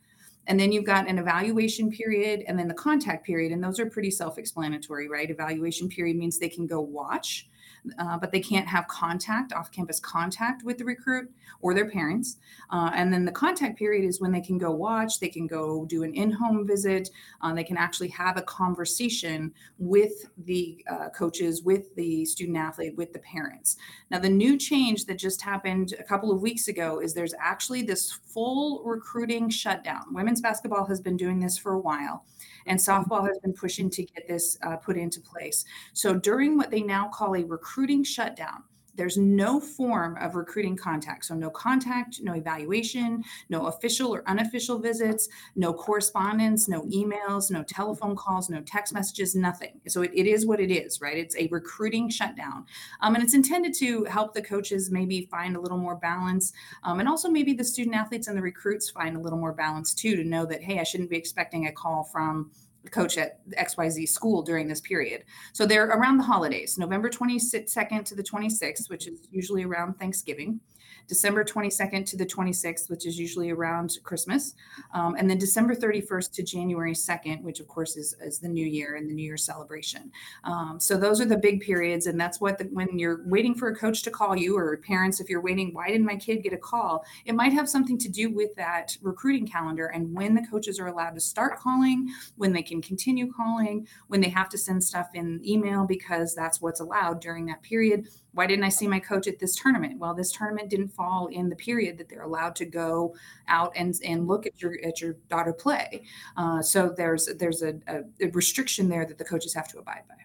And 0.47 0.59
then 0.59 0.71
you've 0.71 0.85
got 0.85 1.09
an 1.09 1.19
evaluation 1.19 1.91
period 1.91 2.43
and 2.47 2.57
then 2.57 2.67
the 2.67 2.73
contact 2.73 3.25
period. 3.25 3.51
And 3.51 3.63
those 3.63 3.79
are 3.79 3.85
pretty 3.85 4.11
self 4.11 4.37
explanatory, 4.37 5.07
right? 5.09 5.29
Evaluation 5.29 5.89
period 5.89 6.17
means 6.17 6.39
they 6.39 6.49
can 6.49 6.65
go 6.65 6.81
watch 6.81 7.49
uh, 7.97 8.17
but 8.17 8.31
they 8.31 8.39
can't 8.39 8.67
have 8.67 8.87
contact, 8.87 9.53
off 9.53 9.71
campus 9.71 9.99
contact 9.99 10.63
with 10.63 10.77
the 10.77 10.85
recruit 10.85 11.29
or 11.61 11.73
their 11.73 11.89
parents. 11.89 12.37
Uh, 12.69 12.91
and 12.93 13.11
then 13.11 13.25
the 13.25 13.31
contact 13.31 13.77
period 13.77 14.05
is 14.05 14.21
when 14.21 14.31
they 14.31 14.41
can 14.41 14.57
go 14.57 14.71
watch, 14.71 15.19
they 15.19 15.29
can 15.29 15.47
go 15.47 15.85
do 15.85 16.03
an 16.03 16.13
in 16.13 16.31
home 16.31 16.65
visit, 16.65 17.09
uh, 17.41 17.53
they 17.53 17.63
can 17.63 17.77
actually 17.77 18.09
have 18.09 18.37
a 18.37 18.41
conversation 18.41 19.51
with 19.77 20.29
the 20.45 20.83
uh, 20.89 21.09
coaches, 21.09 21.63
with 21.63 21.93
the 21.95 22.25
student 22.25 22.57
athlete, 22.57 22.95
with 22.97 23.13
the 23.13 23.19
parents. 23.19 23.77
Now, 24.09 24.19
the 24.19 24.29
new 24.29 24.57
change 24.57 25.05
that 25.05 25.17
just 25.17 25.41
happened 25.41 25.93
a 25.99 26.03
couple 26.03 26.31
of 26.31 26.41
weeks 26.41 26.67
ago 26.67 26.99
is 26.99 27.13
there's 27.13 27.35
actually 27.39 27.81
this 27.81 28.11
full 28.11 28.83
recruiting 28.83 29.49
shutdown. 29.49 30.03
Women's 30.11 30.41
basketball 30.41 30.85
has 30.85 31.01
been 31.01 31.17
doing 31.17 31.39
this 31.39 31.57
for 31.57 31.73
a 31.73 31.79
while 31.79 32.25
and 32.67 32.79
softball 32.79 33.25
has 33.27 33.37
been 33.39 33.53
pushing 33.53 33.89
to 33.89 34.03
get 34.03 34.27
this 34.27 34.57
uh, 34.63 34.75
put 34.75 34.97
into 34.97 35.19
place. 35.21 35.65
So 35.93 36.13
during 36.13 36.57
what 36.57 36.69
they 36.69 36.81
now 36.81 37.07
call 37.07 37.35
a 37.35 37.43
recruiting 37.77 38.03
shutdown, 38.03 38.63
there's 38.95 39.17
no 39.17 39.59
form 39.59 40.17
of 40.19 40.33
recruiting 40.33 40.75
contact. 40.75 41.25
So, 41.25 41.35
no 41.35 41.51
contact, 41.51 42.19
no 42.23 42.33
evaluation, 42.33 43.23
no 43.49 43.67
official 43.67 44.11
or 44.15 44.23
unofficial 44.27 44.79
visits, 44.79 45.29
no 45.55 45.71
correspondence, 45.71 46.67
no 46.67 46.81
emails, 46.85 47.51
no 47.51 47.61
telephone 47.61 48.15
calls, 48.15 48.49
no 48.49 48.61
text 48.61 48.95
messages, 48.95 49.35
nothing. 49.35 49.79
So, 49.87 50.01
it, 50.01 50.09
it 50.15 50.25
is 50.25 50.47
what 50.47 50.59
it 50.59 50.71
is, 50.71 50.99
right? 50.99 51.15
It's 51.15 51.35
a 51.35 51.47
recruiting 51.51 52.09
shutdown. 52.09 52.65
Um, 53.01 53.13
and 53.13 53.23
it's 53.23 53.35
intended 53.35 53.75
to 53.75 54.05
help 54.05 54.33
the 54.33 54.41
coaches 54.41 54.89
maybe 54.89 55.27
find 55.29 55.55
a 55.55 55.61
little 55.61 55.77
more 55.77 55.97
balance. 55.97 56.51
Um, 56.83 56.99
and 56.99 57.07
also, 57.07 57.29
maybe 57.29 57.53
the 57.53 57.63
student 57.63 57.95
athletes 57.95 58.27
and 58.27 58.35
the 58.35 58.41
recruits 58.41 58.89
find 58.89 59.15
a 59.15 59.19
little 59.19 59.37
more 59.37 59.53
balance 59.53 59.93
too 59.93 60.15
to 60.15 60.23
know 60.23 60.47
that, 60.47 60.63
hey, 60.63 60.79
I 60.79 60.83
shouldn't 60.83 61.11
be 61.11 61.17
expecting 61.17 61.67
a 61.67 61.71
call 61.71 62.03
from 62.03 62.49
coach 62.91 63.17
at 63.17 63.39
XYZ 63.51 64.07
school 64.09 64.41
during 64.41 64.67
this 64.67 64.81
period. 64.81 65.23
So 65.53 65.65
they're 65.65 65.87
around 65.87 66.17
the 66.17 66.23
holidays, 66.23 66.77
November 66.77 67.09
22nd 67.09 68.05
to 68.05 68.15
the 68.15 68.23
26th, 68.23 68.89
which 68.89 69.07
is 69.07 69.27
usually 69.31 69.63
around 69.63 69.95
Thanksgiving. 69.95 70.59
December 71.07 71.43
22nd 71.43 72.05
to 72.05 72.17
the 72.17 72.25
26th, 72.25 72.89
which 72.89 73.05
is 73.05 73.17
usually 73.17 73.49
around 73.49 73.97
Christmas, 74.03 74.55
um, 74.93 75.15
and 75.17 75.29
then 75.29 75.37
December 75.37 75.75
31st 75.75 76.31
to 76.33 76.43
January 76.43 76.93
2nd, 76.93 77.41
which 77.41 77.59
of 77.59 77.67
course 77.67 77.95
is, 77.95 78.15
is 78.21 78.39
the 78.39 78.49
New 78.49 78.65
Year 78.65 78.95
and 78.95 79.09
the 79.09 79.13
New 79.13 79.23
Year 79.23 79.37
celebration. 79.37 80.11
Um, 80.43 80.77
so 80.79 80.97
those 80.97 81.21
are 81.21 81.25
the 81.25 81.37
big 81.37 81.61
periods, 81.61 82.07
and 82.07 82.19
that's 82.19 82.41
what 82.41 82.57
the, 82.57 82.65
when 82.65 82.99
you're 82.99 83.21
waiting 83.25 83.55
for 83.55 83.69
a 83.69 83.75
coach 83.75 84.03
to 84.03 84.11
call 84.11 84.35
you, 84.35 84.57
or 84.57 84.77
parents, 84.77 85.19
if 85.19 85.29
you're 85.29 85.41
waiting, 85.41 85.73
why 85.73 85.87
didn't 85.87 86.05
my 86.05 86.15
kid 86.15 86.43
get 86.43 86.53
a 86.53 86.57
call? 86.57 87.05
It 87.25 87.35
might 87.35 87.53
have 87.53 87.69
something 87.69 87.97
to 87.99 88.09
do 88.09 88.29
with 88.29 88.53
that 88.55 88.97
recruiting 89.01 89.47
calendar 89.47 89.87
and 89.87 90.13
when 90.13 90.33
the 90.35 90.45
coaches 90.49 90.79
are 90.79 90.87
allowed 90.87 91.15
to 91.15 91.21
start 91.21 91.59
calling, 91.59 92.09
when 92.35 92.53
they 92.53 92.61
can 92.61 92.81
continue 92.81 93.31
calling, 93.31 93.87
when 94.07 94.21
they 94.21 94.29
have 94.29 94.49
to 94.49 94.57
send 94.57 94.83
stuff 94.83 95.09
in 95.13 95.41
email 95.45 95.85
because 95.85 96.35
that's 96.35 96.61
what's 96.61 96.79
allowed 96.79 97.21
during 97.21 97.45
that 97.45 97.63
period 97.63 98.07
why 98.37 98.45
didn't 98.45 98.65
I 98.65 98.69
see 98.69 98.87
my 98.87 98.99
coach 98.99 99.27
at 99.27 99.39
this 99.39 99.55
tournament? 99.55 99.97
Well, 99.97 100.13
this 100.13 100.31
tournament 100.31 100.69
didn't 100.69 100.89
fall 100.89 101.25
in 101.27 101.49
the 101.49 101.55
period 101.55 101.97
that 101.97 102.07
they're 102.07 102.21
allowed 102.21 102.55
to 102.57 102.65
go 102.65 103.15
out 103.47 103.73
and, 103.75 103.95
and 104.05 104.27
look 104.27 104.45
at 104.45 104.61
your 104.61 104.77
at 104.85 105.01
your 105.01 105.13
daughter 105.27 105.51
play. 105.51 106.03
Uh, 106.37 106.61
so 106.61 106.93
there's 106.95 107.25
there's 107.39 107.63
a, 107.63 107.79
a, 107.87 108.01
a, 108.21 108.27
restriction 108.33 108.89
there 108.89 109.05
that 109.07 109.17
the 109.17 109.25
coaches 109.25 109.55
have 109.55 109.67
to 109.69 109.79
abide 109.79 110.03
by. 110.07 110.15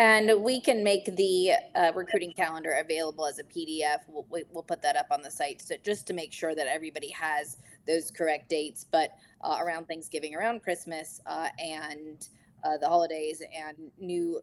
And 0.00 0.44
we 0.44 0.60
can 0.60 0.84
make 0.84 1.16
the 1.16 1.54
uh, 1.74 1.90
recruiting 1.92 2.32
calendar 2.32 2.76
available 2.80 3.26
as 3.26 3.40
a 3.40 3.44
PDF. 3.44 3.98
We'll, 4.06 4.24
we'll 4.52 4.62
put 4.62 4.80
that 4.82 4.94
up 4.94 5.08
on 5.10 5.20
the 5.22 5.30
site 5.30 5.60
so 5.60 5.74
just 5.84 6.06
to 6.06 6.12
make 6.12 6.32
sure 6.32 6.54
that 6.54 6.68
everybody 6.68 7.10
has 7.10 7.56
those 7.84 8.12
correct 8.12 8.48
dates. 8.48 8.86
But 8.88 9.10
uh, 9.40 9.58
around 9.60 9.88
Thanksgiving, 9.88 10.36
around 10.36 10.62
Christmas, 10.62 11.20
uh, 11.26 11.48
and 11.58 12.28
uh, 12.62 12.76
the 12.76 12.86
holidays 12.86 13.42
and 13.52 13.90
New 13.98 14.40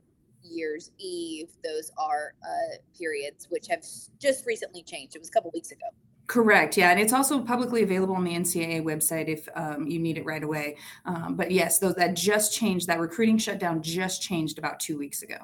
Year's 0.49 0.91
Eve, 0.97 1.49
those 1.63 1.91
are 1.97 2.33
uh, 2.43 2.77
periods 2.97 3.47
which 3.49 3.67
have 3.69 3.83
just 4.19 4.45
recently 4.45 4.83
changed. 4.83 5.15
It 5.15 5.19
was 5.19 5.29
a 5.29 5.31
couple 5.31 5.51
weeks 5.53 5.71
ago. 5.71 5.85
Correct. 6.27 6.75
Yeah, 6.75 6.89
and 6.89 6.99
it's 6.99 7.13
also 7.13 7.39
publicly 7.41 7.83
available 7.83 8.15
on 8.15 8.23
the 8.23 8.31
NCAA 8.31 8.83
website 8.83 9.27
if 9.27 9.47
um, 9.55 9.87
you 9.87 9.99
need 9.99 10.17
it 10.17 10.25
right 10.25 10.43
away. 10.43 10.77
Um, 11.05 11.35
but 11.35 11.51
yes, 11.51 11.77
those 11.77 11.93
that 11.95 12.15
just 12.15 12.53
changed. 12.53 12.87
That 12.87 12.99
recruiting 12.99 13.37
shutdown 13.37 13.83
just 13.83 14.23
changed 14.23 14.57
about 14.57 14.79
two 14.79 14.97
weeks 14.97 15.21
ago. 15.21 15.37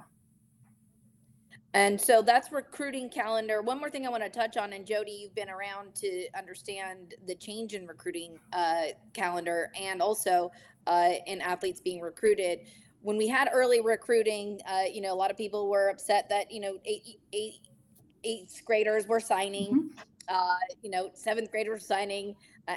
And 1.74 2.00
so 2.00 2.22
that's 2.22 2.52
recruiting 2.52 3.10
calendar. 3.10 3.62
One 3.62 3.80
more 3.80 3.90
thing 3.90 4.06
I 4.06 4.10
want 4.10 4.24
to 4.24 4.30
touch 4.30 4.58
on, 4.58 4.74
and 4.74 4.86
Jody, 4.86 5.12
you've 5.12 5.36
been 5.36 5.50
around 5.50 5.96
to 5.96 6.28
understand 6.38 7.14
the 7.28 7.36
change 7.36 7.74
in 7.74 7.88
recruiting 7.88 8.40
uh, 8.52 8.88
calendar 9.14 9.72
and 9.80 10.02
also 10.02 10.52
uh, 10.88 11.12
in 11.28 11.40
athletes 11.40 11.80
being 11.80 12.02
recruited. 12.02 12.62
When 13.02 13.18
we 13.18 13.28
had 13.28 13.50
early 13.52 13.82
recruiting, 13.82 14.60
uh, 14.70 14.84
you 14.92 15.02
know, 15.02 15.14
a 15.14 15.16
lot 15.16 15.32
of 15.32 15.38
people 15.38 15.70
were 15.70 15.90
upset 15.90 16.30
that 16.30 16.52
you 16.52 16.60
know 16.60 16.78
eight, 16.86 17.20
eight, 17.34 17.62
eighth 18.24 18.62
graders 18.66 19.08
were 19.08 19.20
signing, 19.20 19.74
mm-hmm. 19.74 20.00
Uh, 20.30 20.56
you 20.82 20.90
know, 20.90 21.10
seventh 21.14 21.52
graders 21.52 21.86
signing, 21.86 22.36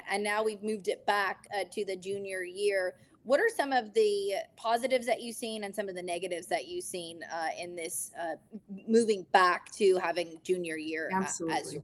and 0.09 0.23
now 0.23 0.43
we've 0.43 0.61
moved 0.63 0.87
it 0.87 1.05
back 1.05 1.47
uh, 1.57 1.63
to 1.71 1.85
the 1.85 1.95
junior 1.95 2.43
year 2.43 2.95
what 3.25 3.39
are 3.39 3.49
some 3.55 3.73
of 3.73 3.93
the 3.93 4.35
positives 4.55 5.05
that 5.07 5.21
you've 5.21 5.35
seen 5.35 5.63
and 5.63 5.75
some 5.75 5.89
of 5.89 5.95
the 5.95 6.03
negatives 6.03 6.47
that 6.47 6.67
you've 6.67 6.85
seen 6.85 7.19
uh, 7.33 7.47
in 7.59 7.75
this 7.75 8.11
uh, 8.21 8.35
moving 8.87 9.25
back 9.33 9.71
to 9.71 9.97
having 9.97 10.39
junior 10.43 10.77
year 10.77 11.09
uh, 11.13 11.17
Absolutely. 11.17 11.81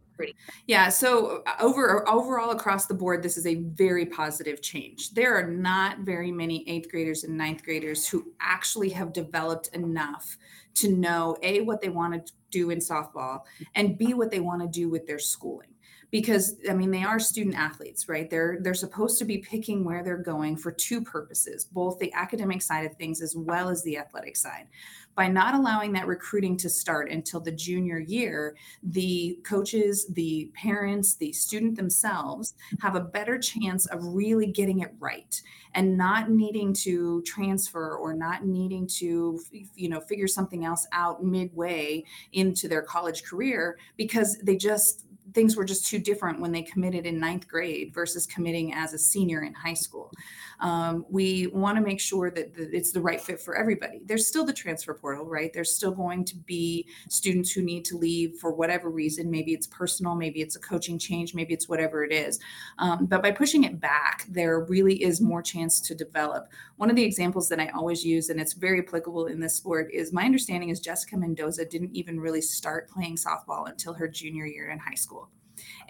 yeah 0.68 0.88
so 0.88 1.44
uh, 1.48 1.54
over 1.60 2.08
overall 2.08 2.52
across 2.52 2.86
the 2.86 2.94
board 2.94 3.24
this 3.24 3.38
is 3.38 3.46
a 3.46 3.56
very 3.56 4.06
positive 4.06 4.62
change. 4.62 5.14
There 5.14 5.36
are 5.36 5.48
not 5.48 6.00
very 6.00 6.32
many 6.32 6.68
eighth 6.70 6.90
graders 6.90 7.24
and 7.24 7.38
ninth 7.38 7.64
graders 7.64 8.08
who 8.08 8.32
actually 8.40 8.90
have 8.90 9.14
developed 9.14 9.70
enough 9.70 10.38
to 10.76 10.96
know 10.96 11.38
a 11.42 11.62
what 11.62 11.82
they 11.82 11.90
want 11.90 12.26
to 12.26 12.34
do 12.50 12.70
in 12.70 12.80
softball 12.80 13.42
and 13.76 13.98
b 13.98 14.14
what 14.14 14.32
they 14.32 14.40
want 14.40 14.62
to 14.62 14.68
do 14.68 14.90
with 14.90 15.06
their 15.08 15.20
schooling 15.20 15.70
because 16.12 16.58
I 16.70 16.74
mean 16.74 16.92
they 16.92 17.04
are 17.04 17.20
student 17.20 17.56
athletes, 17.56 18.10
right? 18.10 18.30
They're 18.30 18.58
they're 18.62 18.74
supposed 18.74 19.18
to 19.20 19.26
be 19.26 19.38
picking 19.38 19.84
where 19.84 20.04
they're 20.04 20.18
going 20.18 20.58
for 20.58 20.72
two 20.72 21.02
purposes, 21.02 21.66
both 21.66 21.98
the 22.00 22.14
academic 22.14 22.62
side 22.62 22.86
of 22.86 22.96
things 22.98 23.22
as 23.22 23.36
well 23.36 23.70
as 23.70 23.82
the 23.84 23.98
athletic 23.98 24.36
side. 24.36 24.68
By 25.16 25.28
not 25.28 25.56
allowing 25.56 25.92
that 25.94 26.08
recruiting 26.08 26.56
to 26.58 26.70
start 26.70 27.12
until 27.12 27.42
the 27.42 27.52
junior 27.52 28.00
year, 28.00 28.56
the 28.84 29.40
coaches, 29.44 30.06
the 30.14 30.50
parents, 30.54 31.16
the 31.16 31.34
student 31.34 31.76
themselves 31.76 32.56
have 32.82 32.96
a 32.96 33.02
better 33.02 33.38
chance 33.38 33.86
of 33.88 34.00
really 34.04 34.48
getting 34.48 34.80
it 34.80 34.94
right 35.00 35.42
and 35.76 35.98
not 35.98 36.30
needing 36.30 36.74
to 36.74 37.22
transfer 37.24 37.96
or 37.96 38.14
not 38.14 38.46
needing 38.46 38.86
to 38.88 39.40
you 39.76 39.88
know 39.88 40.02
figure 40.02 40.28
something 40.28 40.66
else 40.66 40.88
out 40.92 41.24
midway 41.24 42.04
into 42.34 42.68
their 42.68 42.82
college 42.82 43.24
career 43.24 43.78
because 43.96 44.38
they 44.44 44.58
just 44.58 45.06
things 45.34 45.56
were 45.56 45.66
just 45.66 45.86
too 45.86 46.00
different 46.00 46.40
when 46.40 46.52
they 46.52 46.62
committed 46.62 47.06
in 47.06 47.20
ninth 47.20 47.48
grade 47.48 47.94
versus 47.94 48.26
committing 48.26 48.74
as 48.74 48.94
a 48.94 49.00
senior 49.00 49.44
in 49.44 49.54
high 49.54 49.74
school. 49.74 50.12
Um, 50.62 51.06
we 51.10 51.48
want 51.48 51.76
to 51.78 51.84
make 51.84 52.00
sure 52.00 52.32
that, 52.32 52.54
it's 52.56 52.92
the 52.92 53.02
right 53.02 53.20
fit 53.20 53.40
for 53.40 53.58
everybody. 53.58 54.02
There's 54.06 54.28
still 54.28 54.46
the 54.46 54.54
transfer 54.54 54.94
portal, 54.94 55.26
right? 55.26 55.52
There's 55.52 55.76
still 55.76 55.92
going 55.92 56.24
to 56.26 56.38
be 56.38 56.88
students 57.10 57.52
who 57.52 57.62
need 57.62 57.84
to 57.86 57.98
leave 57.98 58.36
for 58.40 58.54
whatever 58.54 58.90
reason. 58.90 59.30
Maybe 59.30 59.54
it's 59.54 59.68
personal, 59.68 60.16
maybe 60.16 60.42
it's 60.42 60.56
a 60.56 60.60
coaching 60.60 61.00
change, 61.00 61.34
maybe 61.34 61.54
it's 61.54 61.68
whatever 61.68 62.04
it 62.04 62.14
is. 62.14 62.40
Um, 62.78 63.08
but 63.08 63.24
by 63.24 63.32
pushing 63.32 63.64
it 63.64 63.80
back, 63.80 64.26
there 64.30 64.62
really 64.66 65.02
is 65.04 65.20
more 65.20 65.42
chance 65.42 65.82
to 65.82 65.96
develop. 65.96 66.48
One 66.78 66.90
of 66.90 66.96
the 66.96 67.04
examples 67.04 67.50
that 67.50 67.60
I 67.60 67.70
always 67.70 68.06
use, 68.06 68.30
and 68.30 68.40
it's 68.40 68.54
very 68.54 68.80
applicable 68.80 69.26
in 69.26 69.40
this 69.40 69.56
sport, 69.56 69.90
is 69.92 70.14
my 70.14 70.24
understanding 70.26 70.70
is 70.70 70.80
Jessica 70.80 71.18
Mendoza 71.18 71.66
didn't 71.66 71.96
even 71.96 72.20
really 72.20 72.42
start 72.42 72.90
playing 72.90 73.16
softball 73.16 73.68
until 73.68 73.94
her 73.94 74.08
junior 74.08 74.46
year 74.46 74.70
in 74.70 74.80
high 74.80 74.96
school. 74.96 75.30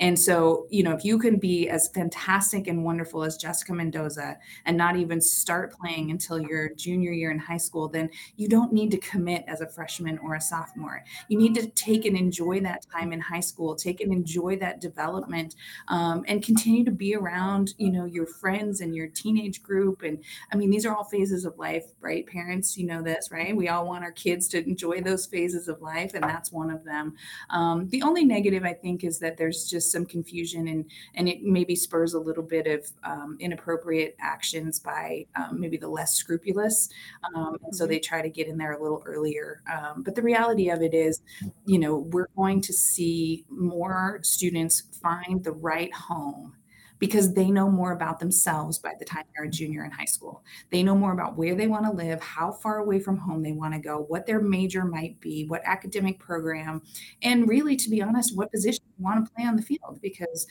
And 0.01 0.19
so, 0.19 0.65
you 0.71 0.81
know, 0.81 0.93
if 0.93 1.05
you 1.05 1.19
can 1.19 1.37
be 1.37 1.69
as 1.69 1.87
fantastic 1.89 2.65
and 2.65 2.83
wonderful 2.83 3.23
as 3.23 3.37
Jessica 3.37 3.71
Mendoza 3.71 4.37
and 4.65 4.75
not 4.75 4.95
even 4.95 5.21
start 5.21 5.73
playing 5.73 6.09
until 6.09 6.39
your 6.39 6.73
junior 6.73 7.11
year 7.11 7.29
in 7.29 7.37
high 7.37 7.57
school, 7.57 7.87
then 7.87 8.09
you 8.35 8.47
don't 8.47 8.73
need 8.73 8.89
to 8.91 8.97
commit 8.97 9.45
as 9.47 9.61
a 9.61 9.67
freshman 9.69 10.17
or 10.17 10.33
a 10.33 10.41
sophomore. 10.41 11.03
You 11.27 11.37
need 11.37 11.53
to 11.53 11.67
take 11.67 12.05
and 12.05 12.17
enjoy 12.17 12.61
that 12.61 12.83
time 12.91 13.13
in 13.13 13.21
high 13.21 13.41
school, 13.41 13.75
take 13.75 14.01
and 14.01 14.11
enjoy 14.11 14.57
that 14.57 14.81
development, 14.81 15.55
um, 15.87 16.25
and 16.27 16.43
continue 16.43 16.83
to 16.83 16.91
be 16.91 17.15
around, 17.15 17.75
you 17.77 17.91
know, 17.91 18.05
your 18.05 18.25
friends 18.25 18.81
and 18.81 18.95
your 18.95 19.07
teenage 19.07 19.61
group. 19.61 20.01
And 20.01 20.23
I 20.51 20.55
mean, 20.55 20.71
these 20.71 20.85
are 20.85 20.95
all 20.95 21.03
phases 21.03 21.45
of 21.45 21.59
life, 21.59 21.85
right? 21.99 22.25
Parents, 22.25 22.75
you 22.75 22.87
know 22.87 23.03
this, 23.03 23.29
right? 23.31 23.55
We 23.55 23.69
all 23.69 23.85
want 23.85 24.03
our 24.03 24.11
kids 24.11 24.47
to 24.49 24.67
enjoy 24.67 25.01
those 25.01 25.27
phases 25.27 25.67
of 25.67 25.79
life, 25.79 26.15
and 26.15 26.23
that's 26.23 26.51
one 26.51 26.71
of 26.71 26.83
them. 26.83 27.13
Um, 27.51 27.87
the 27.89 28.01
only 28.01 28.25
negative, 28.25 28.63
I 28.63 28.73
think, 28.73 29.03
is 29.03 29.19
that 29.19 29.37
there's 29.37 29.69
just 29.69 29.90
some 29.91 30.05
confusion 30.05 30.67
and 30.67 30.85
and 31.15 31.27
it 31.27 31.43
maybe 31.43 31.75
spurs 31.75 32.13
a 32.13 32.19
little 32.19 32.43
bit 32.43 32.67
of 32.67 32.89
um, 33.03 33.37
inappropriate 33.39 34.15
actions 34.19 34.79
by 34.79 35.25
um, 35.35 35.59
maybe 35.59 35.77
the 35.77 35.87
less 35.87 36.15
scrupulous 36.15 36.89
um, 37.35 37.57
and 37.63 37.75
so 37.75 37.83
mm-hmm. 37.83 37.93
they 37.93 37.99
try 37.99 38.21
to 38.21 38.29
get 38.29 38.47
in 38.47 38.57
there 38.57 38.73
a 38.73 38.81
little 38.81 39.03
earlier 39.05 39.61
um, 39.71 40.03
but 40.03 40.15
the 40.15 40.21
reality 40.21 40.69
of 40.69 40.81
it 40.81 40.93
is 40.93 41.21
you 41.65 41.79
know 41.79 41.97
we're 42.11 42.29
going 42.35 42.61
to 42.61 42.73
see 42.73 43.45
more 43.49 44.19
students 44.23 44.83
find 45.01 45.43
the 45.43 45.51
right 45.51 45.93
home 45.93 46.53
because 47.01 47.33
they 47.33 47.49
know 47.49 47.67
more 47.67 47.93
about 47.93 48.19
themselves 48.19 48.77
by 48.77 48.93
the 48.99 49.03
time 49.03 49.23
they're 49.35 49.45
a 49.45 49.49
junior 49.49 49.83
in 49.83 49.89
high 49.89 50.05
school. 50.05 50.43
They 50.69 50.83
know 50.83 50.95
more 50.95 51.13
about 51.13 51.35
where 51.35 51.55
they 51.55 51.65
want 51.65 51.83
to 51.85 51.91
live, 51.91 52.21
how 52.21 52.51
far 52.51 52.77
away 52.77 52.99
from 52.99 53.17
home 53.17 53.41
they 53.41 53.53
want 53.53 53.73
to 53.73 53.79
go, 53.79 54.05
what 54.07 54.27
their 54.27 54.39
major 54.39 54.85
might 54.85 55.19
be, 55.19 55.45
what 55.47 55.63
academic 55.65 56.19
program, 56.19 56.83
and 57.23 57.49
really, 57.49 57.75
to 57.75 57.89
be 57.89 58.03
honest, 58.03 58.37
what 58.37 58.51
position 58.51 58.83
you 58.97 59.03
want 59.03 59.25
to 59.25 59.31
play 59.33 59.45
on 59.45 59.55
the 59.55 59.63
field. 59.63 59.99
Because 59.99 60.45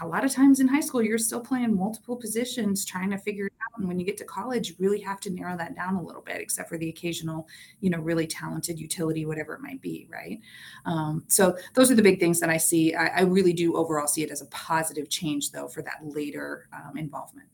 a 0.00 0.06
lot 0.06 0.24
of 0.24 0.32
times 0.32 0.58
in 0.58 0.68
high 0.68 0.80
school, 0.80 1.02
you're 1.02 1.18
still 1.18 1.40
playing 1.40 1.76
multiple 1.76 2.16
positions 2.16 2.86
trying 2.86 3.10
to 3.10 3.18
figure. 3.18 3.50
And 3.76 3.88
when 3.88 3.98
you 3.98 4.06
get 4.06 4.16
to 4.18 4.24
college, 4.24 4.70
you 4.70 4.74
really 4.78 5.00
have 5.00 5.20
to 5.20 5.30
narrow 5.30 5.56
that 5.56 5.74
down 5.74 5.94
a 5.94 6.02
little 6.02 6.22
bit, 6.22 6.40
except 6.40 6.68
for 6.68 6.78
the 6.78 6.88
occasional, 6.88 7.48
you 7.80 7.90
know, 7.90 7.98
really 7.98 8.26
talented 8.26 8.78
utility, 8.78 9.26
whatever 9.26 9.54
it 9.54 9.60
might 9.60 9.80
be, 9.80 10.08
right? 10.10 10.40
Um, 10.84 11.24
so 11.28 11.56
those 11.74 11.90
are 11.90 11.94
the 11.94 12.02
big 12.02 12.20
things 12.20 12.40
that 12.40 12.50
I 12.50 12.56
see. 12.56 12.94
I, 12.94 13.06
I, 13.06 13.20
really 13.22 13.52
do 13.52 13.76
overall 13.76 14.06
see 14.06 14.22
it 14.22 14.30
as 14.30 14.42
a 14.42 14.46
positive 14.46 15.08
change, 15.08 15.52
though, 15.52 15.68
for 15.68 15.82
that 15.82 15.98
later 16.02 16.68
um, 16.72 16.96
involvement. 16.96 17.48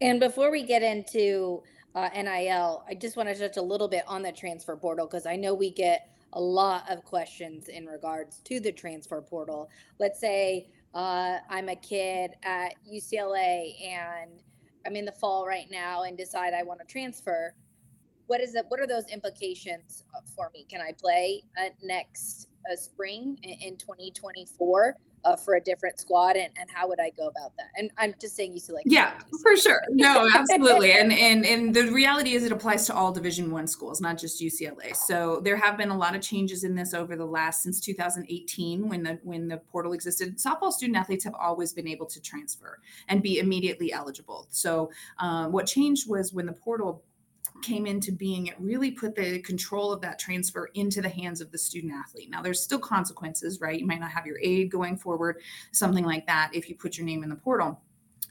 And 0.00 0.20
before 0.20 0.50
we 0.50 0.62
get 0.62 0.82
into 0.82 1.62
uh, 1.94 2.08
NIL, 2.14 2.84
I 2.88 2.94
just 2.94 3.16
want 3.16 3.28
to 3.28 3.34
touch 3.34 3.56
a 3.56 3.62
little 3.62 3.88
bit 3.88 4.04
on 4.06 4.22
the 4.22 4.32
transfer 4.32 4.76
portal 4.76 5.06
because 5.06 5.26
I 5.26 5.36
know 5.36 5.54
we 5.54 5.70
get 5.70 6.08
a 6.32 6.40
lot 6.40 6.88
of 6.90 7.04
questions 7.04 7.68
in 7.68 7.86
regards 7.86 8.38
to 8.44 8.60
the 8.60 8.72
transfer 8.72 9.20
portal. 9.20 9.68
Let's 9.98 10.20
say 10.20 10.68
uh, 10.94 11.38
I'm 11.48 11.68
a 11.68 11.76
kid 11.76 12.32
at 12.42 12.74
UCLA 12.90 13.74
and 13.86 14.30
I'm 14.86 14.96
in 14.96 15.04
the 15.04 15.12
fall 15.12 15.46
right 15.46 15.66
now 15.70 16.02
and 16.04 16.16
decide 16.16 16.54
I 16.54 16.62
want 16.62 16.80
to 16.80 16.86
transfer. 16.86 17.54
What 18.26 18.40
is 18.40 18.54
it? 18.54 18.64
What 18.68 18.80
are 18.80 18.86
those 18.86 19.06
implications 19.08 20.04
for 20.36 20.50
me? 20.54 20.66
Can 20.68 20.80
I 20.80 20.92
play 20.92 21.42
uh, 21.58 21.70
next 21.82 22.48
uh, 22.70 22.76
spring 22.76 23.38
in, 23.42 23.72
in 23.72 23.76
2024? 23.76 24.96
Uh, 25.24 25.36
for 25.36 25.54
a 25.54 25.60
different 25.60 25.98
squad 25.98 26.36
and, 26.36 26.50
and 26.58 26.68
how 26.70 26.88
would 26.88 27.00
I 27.00 27.10
go 27.10 27.26
about 27.26 27.56
that? 27.56 27.68
And 27.76 27.90
I'm 27.98 28.14
just 28.20 28.36
saying 28.36 28.52
you 28.52 28.60
see 28.60 28.72
like 28.72 28.84
yeah, 28.86 29.12
for 29.42 29.56
sure. 29.56 29.80
No, 29.90 30.28
absolutely. 30.34 30.92
and 30.92 31.12
and 31.12 31.44
and 31.44 31.74
the 31.74 31.90
reality 31.90 32.34
is 32.34 32.44
it 32.44 32.52
applies 32.52 32.86
to 32.86 32.94
all 32.94 33.12
division 33.12 33.50
one 33.50 33.66
schools, 33.66 34.00
not 34.00 34.18
just 34.18 34.40
UCLA. 34.40 34.94
So 34.96 35.40
there 35.40 35.56
have 35.56 35.76
been 35.76 35.90
a 35.90 35.96
lot 35.96 36.14
of 36.14 36.22
changes 36.22 36.64
in 36.64 36.74
this 36.74 36.94
over 36.94 37.16
the 37.16 37.24
last 37.24 37.62
since 37.62 37.80
2018 37.80 38.88
when 38.88 39.02
the 39.02 39.18
when 39.22 39.48
the 39.48 39.58
portal 39.58 39.92
existed. 39.92 40.38
Softball 40.38 40.72
student 40.72 40.96
athletes 40.96 41.24
have 41.24 41.34
always 41.34 41.72
been 41.72 41.88
able 41.88 42.06
to 42.06 42.20
transfer 42.20 42.78
and 43.08 43.22
be 43.22 43.38
immediately 43.38 43.92
eligible. 43.92 44.46
So 44.50 44.90
um, 45.18 45.52
what 45.52 45.66
changed 45.66 46.08
was 46.08 46.32
when 46.32 46.46
the 46.46 46.52
portal 46.52 47.04
came 47.62 47.86
into 47.86 48.12
being, 48.12 48.46
it 48.46 48.54
really 48.58 48.90
put 48.90 49.14
the 49.14 49.40
control 49.40 49.92
of 49.92 50.00
that 50.00 50.18
transfer 50.18 50.70
into 50.74 51.00
the 51.00 51.08
hands 51.08 51.40
of 51.40 51.50
the 51.50 51.58
student 51.58 51.92
athlete. 51.92 52.30
Now, 52.30 52.42
there's 52.42 52.62
still 52.62 52.78
consequences, 52.78 53.60
right? 53.60 53.78
You 53.78 53.86
might 53.86 54.00
not 54.00 54.10
have 54.10 54.26
your 54.26 54.38
aid 54.42 54.70
going 54.70 54.96
forward, 54.96 55.40
something 55.72 56.04
like 56.04 56.26
that, 56.26 56.50
if 56.54 56.68
you 56.68 56.74
put 56.74 56.96
your 56.96 57.06
name 57.06 57.22
in 57.22 57.30
the 57.30 57.36
portal. 57.36 57.80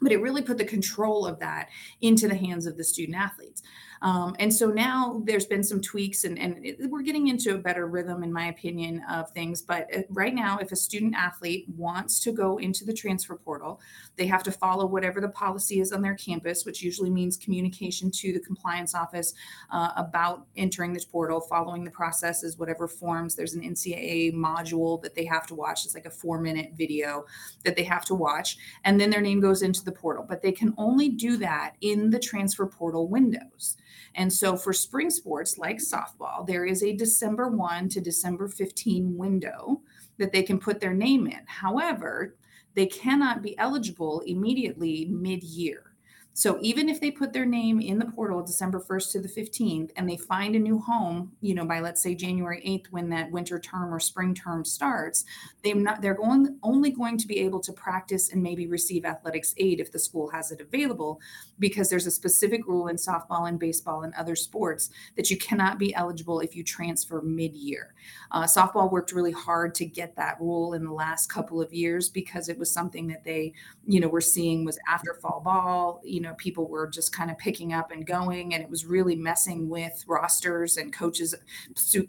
But 0.02 0.12
it 0.12 0.22
really 0.22 0.42
put 0.42 0.58
the 0.58 0.66
control 0.66 1.26
of 1.26 1.40
that 1.40 1.70
into 2.02 2.28
the 2.28 2.36
hands 2.36 2.66
of 2.66 2.78
the 2.78 2.84
student 2.84 3.18
athletes. 3.18 3.62
Um, 4.02 4.36
and 4.40 4.54
so 4.54 4.68
now 4.68 5.22
there's 5.26 5.46
been 5.46 5.64
some 5.64 5.82
tweaks, 5.82 6.24
and, 6.24 6.40
and 6.40 6.66
it, 6.66 6.90
we're 6.90 7.02
getting 7.02 7.28
into 7.28 7.56
a 7.56 7.58
better 7.58 7.88
rhythm, 7.88 8.24
in 8.24 8.32
my 8.32 8.48
opinion, 8.48 9.04
of 9.10 9.30
things. 9.32 9.62
But 9.62 9.88
uh, 9.96 10.02
right 10.10 10.34
now, 10.34 10.58
if 10.60 10.72
a 10.72 10.76
student 10.76 11.16
athlete 11.16 11.66
wants 11.76 12.20
to 12.22 12.32
go 12.32 12.58
into 12.58 12.86
the 12.86 12.94
transfer 12.94 13.36
portal, 13.36 13.82
they 14.16 14.26
have 14.28 14.44
to 14.44 14.52
follow 14.52 14.86
whatever 14.86 15.20
the 15.20 15.30
policy 15.30 15.80
is 15.80 15.92
on 15.92 16.02
their 16.02 16.16
campus, 16.16 16.66
which 16.66 16.82
usually 16.82 17.10
means 17.10 17.38
communication 17.38 18.10
to 18.12 18.34
the 18.34 18.40
compliance 18.40 18.96
office 18.96 19.34
uh, 19.72 19.92
about 19.98 20.46
entering 20.56 20.94
this 20.94 21.06
portal, 21.06 21.42
following 21.42 21.84
the 21.84 21.92
processes, 21.92 22.58
whatever 22.58 22.88
forms. 22.88 23.36
There's 23.36 23.54
an 23.54 23.62
NCAA 23.62 24.34
module 24.34 25.02
that 25.02 25.16
they 25.16 25.26
have 25.26 25.46
to 25.48 25.56
watch. 25.56 25.86
It's 25.86 25.96
like 25.96 26.06
a 26.06 26.12
four 26.12 26.40
minute 26.40 26.72
video 26.78 27.26
that 27.64 27.76
they 27.76 27.84
have 27.84 28.06
to 28.06 28.16
watch. 28.16 28.58
And 28.86 29.00
then 29.00 29.10
their 29.10 29.22
name 29.22 29.42
goes 29.42 29.62
into 29.62 29.84
the 29.84 29.92
portal. 29.92 30.26
But 30.28 30.42
they 30.42 30.52
can 30.52 30.74
only 30.78 31.10
do 31.10 31.38
that 31.38 31.76
in 31.82 32.10
the 32.10 32.20
transfer 32.20 32.66
portal 32.66 33.08
windows. 33.08 33.78
And 34.16 34.32
so 34.32 34.56
for 34.56 34.74
spring 34.74 35.10
sports 35.10 35.58
like 35.58 35.78
softball, 35.78 36.46
there 36.46 36.66
is 36.66 36.84
a 36.84 36.96
December 36.96 37.48
1 37.50 37.90
to 37.90 38.02
December 38.02 38.48
15 38.48 39.18
window 39.18 39.82
that 40.18 40.32
they 40.32 40.44
can 40.44 40.60
put 40.60 40.80
their 40.80 40.94
name 40.94 41.28
in. 41.28 41.40
However, 41.46 42.36
they 42.76 42.86
cannot 42.86 43.42
be 43.42 43.58
eligible 43.58 44.22
immediately 44.22 45.06
mid 45.06 45.44
year. 45.44 45.89
So 46.40 46.58
even 46.62 46.88
if 46.88 47.02
they 47.02 47.12
put 47.12 47.34
their 47.34 47.46
name 47.46 47.82
in 47.82 48.00
the 48.00 48.06
portal 48.06 48.42
December 48.42 48.80
1st 48.80 49.12
to 49.12 49.20
the 49.20 49.28
15th 49.28 49.92
and 49.98 50.10
they 50.10 50.16
find 50.16 50.56
a 50.56 50.60
new 50.60 50.80
home, 50.80 51.34
you 51.42 51.54
know, 51.54 51.66
by 51.66 51.82
let's 51.82 52.02
say 52.02 52.16
January 52.16 52.64
8th 52.66 52.94
when 52.94 53.10
that 53.10 53.30
winter 53.30 53.60
term 53.60 53.94
or 53.94 54.00
spring 54.00 54.34
term 54.34 54.64
starts, 54.64 55.26
they 55.64 55.74
not 55.74 56.02
they're 56.02 56.14
going 56.14 56.58
only 56.64 56.92
going 56.92 57.18
to 57.18 57.28
be 57.28 57.40
able 57.40 57.60
to 57.60 57.74
practice 57.74 58.32
and 58.32 58.42
maybe 58.42 58.68
receive 58.68 59.04
athletics 59.04 59.54
aid 59.58 59.82
if 59.82 59.92
the 59.92 60.00
school 60.00 60.30
has 60.30 60.50
it 60.50 60.62
available 60.62 61.20
because 61.60 61.90
there's 61.90 62.08
a 62.08 62.12
specific 62.12 62.66
rule 62.68 62.88
in 62.88 62.96
softball 62.96 63.50
and 63.50 63.60
baseball 63.60 64.04
and 64.04 64.14
other 64.14 64.38
sports 64.38 64.92
that 65.18 65.30
you 65.30 65.38
cannot 65.38 65.78
be 65.78 65.94
eligible 65.94 66.40
if 66.40 66.56
you 66.56 66.64
transfer 66.64 67.22
mid-year. 67.22 67.94
Uh, 68.32 68.44
softball 68.44 68.90
worked 68.90 69.12
really 69.12 69.34
hard 69.34 69.76
to 69.76 69.86
get 69.86 70.16
that 70.16 70.40
rule 70.40 70.74
in 70.74 70.86
the 70.86 70.94
last 70.94 71.28
couple 71.28 71.62
of 71.62 71.74
years 71.74 72.08
because 72.08 72.48
it 72.48 72.58
was 72.58 72.72
something 72.72 73.08
that 73.08 73.26
they, 73.26 73.52
you 73.86 74.00
know, 74.00 74.08
were 74.08 74.22
seeing 74.22 74.64
was 74.64 74.80
after 74.88 75.14
fall 75.16 75.42
ball, 75.44 76.00
you 76.06 76.22
know, 76.22 76.29
know 76.30 76.36
people 76.36 76.68
were 76.68 76.88
just 76.88 77.14
kind 77.14 77.30
of 77.30 77.38
picking 77.38 77.74
up 77.74 77.92
and 77.92 78.06
going 78.06 78.54
and 78.54 78.64
it 78.64 78.70
was 78.70 78.86
really 78.86 79.16
messing 79.16 79.68
with 79.68 80.04
rosters 80.08 80.78
and 80.78 80.94
coaches 80.94 81.36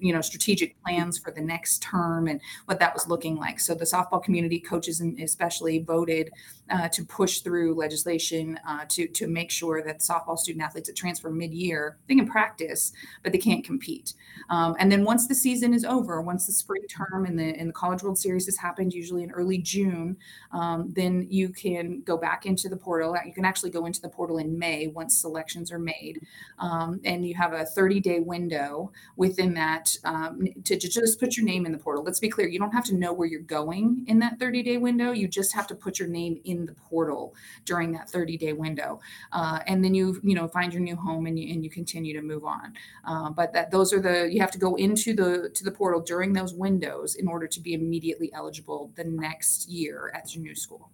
you 0.00 0.12
know 0.12 0.20
strategic 0.20 0.80
plans 0.82 1.18
for 1.18 1.30
the 1.30 1.40
next 1.40 1.82
term 1.82 2.28
and 2.28 2.40
what 2.66 2.78
that 2.78 2.94
was 2.94 3.08
looking 3.08 3.36
like. 3.36 3.58
So 3.60 3.74
the 3.74 3.84
softball 3.84 4.22
community 4.22 4.60
coaches 4.60 5.00
especially 5.20 5.80
voted 5.80 6.30
uh, 6.70 6.88
to 6.88 7.04
push 7.04 7.40
through 7.40 7.74
legislation 7.74 8.58
uh, 8.66 8.84
to 8.88 9.06
to 9.08 9.26
make 9.26 9.50
sure 9.50 9.82
that 9.82 10.00
softball 10.00 10.38
student 10.38 10.64
athletes 10.64 10.88
that 10.88 10.96
transfer 10.96 11.30
mid-year 11.30 11.98
they 12.08 12.14
can 12.14 12.26
practice 12.26 12.92
but 13.22 13.32
they 13.32 13.38
can't 13.38 13.64
compete. 13.64 14.14
Um, 14.50 14.76
and 14.78 14.90
then 14.90 15.04
once 15.04 15.26
the 15.26 15.34
season 15.34 15.74
is 15.74 15.84
over 15.84 16.20
once 16.20 16.46
the 16.46 16.52
spring 16.52 16.82
term 16.88 17.24
and 17.26 17.38
the 17.38 17.58
in 17.58 17.66
the 17.66 17.72
college 17.72 18.02
world 18.02 18.18
series 18.18 18.46
has 18.46 18.56
happened 18.56 18.92
usually 18.92 19.22
in 19.22 19.30
early 19.30 19.58
june 19.58 20.16
um, 20.52 20.92
then 20.92 21.26
you 21.30 21.48
can 21.50 22.02
go 22.02 22.16
back 22.16 22.46
into 22.46 22.68
the 22.68 22.76
portal. 22.76 23.16
You 23.24 23.32
can 23.32 23.44
actually 23.44 23.70
go 23.70 23.86
into 23.86 24.00
the 24.00 24.08
portal 24.10 24.38
in 24.38 24.58
May 24.58 24.86
once 24.86 25.18
selections 25.20 25.72
are 25.72 25.78
made. 25.78 26.20
Um, 26.58 27.00
and 27.04 27.26
you 27.26 27.34
have 27.34 27.52
a 27.52 27.64
30 27.64 28.00
day 28.00 28.20
window 28.20 28.92
within 29.16 29.54
that 29.54 29.96
um, 30.04 30.46
to, 30.64 30.76
to, 30.76 30.88
just 30.90 31.20
put 31.20 31.36
your 31.36 31.46
name 31.46 31.66
in 31.66 31.72
the 31.72 31.78
portal. 31.78 32.02
Let's 32.02 32.20
be 32.20 32.28
clear, 32.28 32.48
you 32.48 32.58
don't 32.58 32.72
have 32.72 32.84
to 32.84 32.94
know 32.94 33.12
where 33.12 33.28
you're 33.28 33.40
going 33.40 34.04
in 34.08 34.18
that 34.18 34.38
30 34.38 34.62
day 34.62 34.76
window. 34.76 35.12
You 35.12 35.28
just 35.28 35.52
have 35.54 35.66
to 35.68 35.74
put 35.74 35.98
your 35.98 36.08
name 36.08 36.40
in 36.44 36.66
the 36.66 36.72
portal 36.72 37.34
during 37.64 37.92
that 37.92 38.10
30 38.10 38.36
day 38.36 38.52
window. 38.52 39.00
Uh, 39.32 39.60
and 39.66 39.84
then 39.84 39.94
you, 39.94 40.20
you 40.22 40.34
know, 40.34 40.48
find 40.48 40.72
your 40.72 40.82
new 40.82 40.96
home 40.96 41.26
and 41.26 41.38
you, 41.38 41.52
and 41.52 41.64
you 41.64 41.70
continue 41.70 42.12
to 42.14 42.22
move 42.22 42.44
on. 42.44 42.74
Uh, 43.04 43.30
but 43.30 43.52
that 43.52 43.70
those 43.70 43.92
are 43.92 44.00
the, 44.00 44.28
you 44.30 44.40
have 44.40 44.50
to 44.50 44.58
go 44.58 44.74
into 44.74 45.14
the, 45.14 45.50
to 45.54 45.64
the 45.64 45.70
portal 45.70 46.00
during 46.00 46.32
those 46.32 46.52
windows 46.52 47.14
in 47.14 47.28
order 47.28 47.46
to 47.46 47.60
be 47.60 47.74
immediately 47.74 48.32
eligible 48.32 48.90
the 48.96 49.04
next 49.04 49.68
year 49.68 50.12
at 50.14 50.34
your 50.34 50.42
new 50.42 50.54
school. 50.54 50.90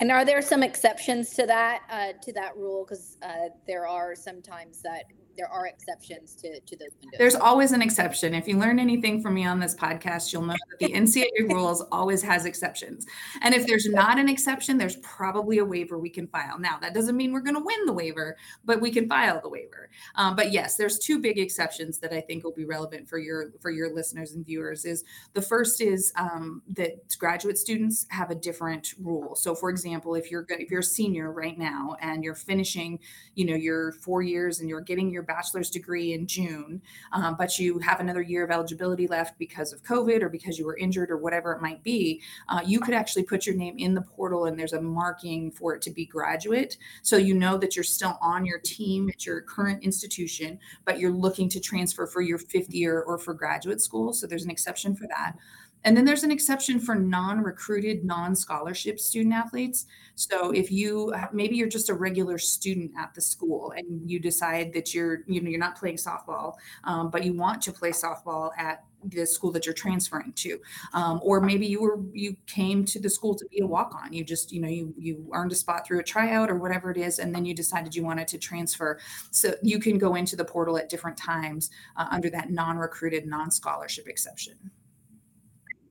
And 0.00 0.12
are 0.12 0.24
there 0.24 0.40
some 0.42 0.62
exceptions 0.62 1.30
to 1.34 1.46
that 1.46 1.82
uh, 1.90 2.12
to 2.22 2.32
that 2.34 2.56
rule? 2.56 2.84
Because 2.84 3.16
uh, 3.22 3.48
there 3.66 3.86
are 3.86 4.14
sometimes 4.14 4.80
that 4.82 5.04
there 5.38 5.48
are 5.48 5.68
exceptions 5.68 6.34
to, 6.34 6.60
to 6.60 6.76
those 6.76 6.90
windows. 7.00 7.18
There's 7.18 7.34
always 7.36 7.70
an 7.70 7.80
exception. 7.80 8.34
If 8.34 8.48
you 8.48 8.58
learn 8.58 8.80
anything 8.80 9.22
from 9.22 9.34
me 9.34 9.46
on 9.46 9.60
this 9.60 9.74
podcast, 9.74 10.32
you'll 10.32 10.42
know 10.42 10.56
that 10.70 10.78
the 10.80 10.92
NCAA 10.94 11.48
rules 11.48 11.80
always 11.92 12.20
has 12.22 12.44
exceptions. 12.44 13.06
And 13.40 13.54
if 13.54 13.66
there's 13.66 13.86
not 13.86 14.18
an 14.18 14.28
exception, 14.28 14.76
there's 14.76 14.96
probably 14.96 15.58
a 15.58 15.64
waiver 15.64 15.96
we 15.96 16.10
can 16.10 16.26
file. 16.26 16.58
Now, 16.58 16.78
that 16.80 16.92
doesn't 16.92 17.16
mean 17.16 17.32
we're 17.32 17.40
going 17.40 17.54
to 17.54 17.64
win 17.64 17.86
the 17.86 17.92
waiver, 17.92 18.36
but 18.64 18.80
we 18.80 18.90
can 18.90 19.08
file 19.08 19.40
the 19.40 19.48
waiver. 19.48 19.88
Um, 20.16 20.34
but 20.34 20.50
yes, 20.50 20.76
there's 20.76 20.98
two 20.98 21.20
big 21.20 21.38
exceptions 21.38 21.98
that 22.00 22.12
I 22.12 22.20
think 22.20 22.42
will 22.42 22.52
be 22.52 22.64
relevant 22.64 23.08
for 23.08 23.18
your 23.18 23.52
for 23.60 23.70
your 23.70 23.94
listeners 23.94 24.32
and 24.32 24.44
viewers. 24.44 24.84
Is 24.84 25.04
the 25.34 25.42
first 25.42 25.80
is 25.80 26.12
um, 26.16 26.62
that 26.70 27.16
graduate 27.16 27.58
students 27.58 28.06
have 28.10 28.32
a 28.32 28.34
different 28.34 28.94
rule. 29.00 29.36
So, 29.36 29.54
for 29.54 29.70
example, 29.70 30.16
if 30.16 30.32
you're 30.32 30.44
if 30.48 30.70
you're 30.70 30.80
a 30.80 30.84
senior 30.84 31.32
right 31.32 31.56
now 31.56 31.96
and 32.00 32.24
you're 32.24 32.34
finishing, 32.34 32.98
you 33.36 33.44
know, 33.44 33.54
your 33.54 33.92
four 33.92 34.22
years 34.22 34.58
and 34.58 34.68
you're 34.68 34.80
getting 34.80 35.10
your 35.10 35.27
bachelor's 35.28 35.70
degree 35.70 36.14
in 36.14 36.26
June, 36.26 36.82
um, 37.12 37.36
but 37.38 37.58
you 37.58 37.78
have 37.78 38.00
another 38.00 38.22
year 38.22 38.44
of 38.44 38.50
eligibility 38.50 39.06
left 39.06 39.38
because 39.38 39.72
of 39.72 39.82
COVID 39.84 40.22
or 40.22 40.28
because 40.28 40.58
you 40.58 40.66
were 40.66 40.76
injured 40.76 41.10
or 41.10 41.18
whatever 41.18 41.52
it 41.52 41.62
might 41.62 41.82
be, 41.84 42.20
uh, 42.48 42.60
you 42.64 42.80
could 42.80 42.94
actually 42.94 43.22
put 43.22 43.46
your 43.46 43.54
name 43.54 43.78
in 43.78 43.94
the 43.94 44.02
portal 44.02 44.46
and 44.46 44.58
there's 44.58 44.72
a 44.72 44.80
marking 44.80 45.50
for 45.52 45.74
it 45.74 45.82
to 45.82 45.90
be 45.90 46.06
graduate. 46.06 46.78
So 47.02 47.16
you 47.16 47.34
know 47.34 47.56
that 47.58 47.76
you're 47.76 47.84
still 47.84 48.18
on 48.20 48.44
your 48.44 48.58
team 48.58 49.08
at 49.08 49.24
your 49.24 49.42
current 49.42 49.84
institution, 49.84 50.58
but 50.84 50.98
you're 50.98 51.12
looking 51.12 51.48
to 51.50 51.60
transfer 51.60 52.06
for 52.06 52.22
your 52.22 52.38
fifth 52.38 52.74
year 52.74 53.02
or 53.02 53.18
for 53.18 53.34
graduate 53.34 53.80
school. 53.80 54.12
So 54.12 54.26
there's 54.26 54.44
an 54.44 54.50
exception 54.50 54.96
for 54.96 55.06
that. 55.08 55.36
And 55.84 55.96
then 55.96 56.04
there's 56.04 56.24
an 56.24 56.30
exception 56.30 56.80
for 56.80 56.94
non 56.94 57.42
recruited, 57.42 58.04
non 58.04 58.34
scholarship 58.34 58.98
student 58.98 59.34
athletes. 59.34 59.86
So 60.16 60.50
if 60.50 60.72
you 60.72 61.14
maybe 61.32 61.56
you're 61.56 61.68
just 61.68 61.88
a 61.88 61.94
regular 61.94 62.38
student 62.38 62.92
at 62.98 63.14
the 63.14 63.20
school 63.20 63.72
and 63.76 64.10
you 64.10 64.18
decide 64.18 64.72
that 64.72 64.94
you're 64.94 65.22
you 65.26 65.40
know 65.40 65.48
you're 65.48 65.60
not 65.60 65.76
playing 65.76 65.96
softball, 65.96 66.54
um, 66.84 67.10
but 67.10 67.24
you 67.24 67.34
want 67.34 67.62
to 67.62 67.72
play 67.72 67.90
softball 67.90 68.50
at 68.58 68.84
the 69.04 69.24
school 69.24 69.52
that 69.52 69.64
you're 69.64 69.74
transferring 69.74 70.32
to. 70.32 70.58
Um, 70.92 71.20
or 71.22 71.40
maybe 71.40 71.66
you 71.66 71.80
were 71.80 72.00
you 72.12 72.36
came 72.46 72.84
to 72.86 73.00
the 73.00 73.08
school 73.08 73.34
to 73.36 73.46
be 73.46 73.60
a 73.60 73.66
walk-on. 73.66 74.12
You 74.12 74.24
just 74.24 74.50
you 74.52 74.60
know 74.60 74.68
you 74.68 74.92
you 74.98 75.30
earned 75.32 75.52
a 75.52 75.54
spot 75.54 75.86
through 75.86 76.00
a 76.00 76.04
tryout 76.04 76.50
or 76.50 76.56
whatever 76.56 76.90
it 76.90 76.96
is 76.96 77.20
and 77.20 77.32
then 77.32 77.44
you 77.44 77.54
decided 77.54 77.94
you 77.94 78.02
wanted 78.02 78.26
to 78.28 78.38
transfer. 78.38 78.98
So 79.30 79.54
you 79.62 79.78
can 79.78 79.98
go 79.98 80.16
into 80.16 80.34
the 80.34 80.44
portal 80.44 80.76
at 80.78 80.88
different 80.88 81.16
times 81.16 81.70
uh, 81.96 82.08
under 82.10 82.28
that 82.30 82.50
non-recruited 82.50 83.26
non-scholarship 83.26 84.08
exception 84.08 84.58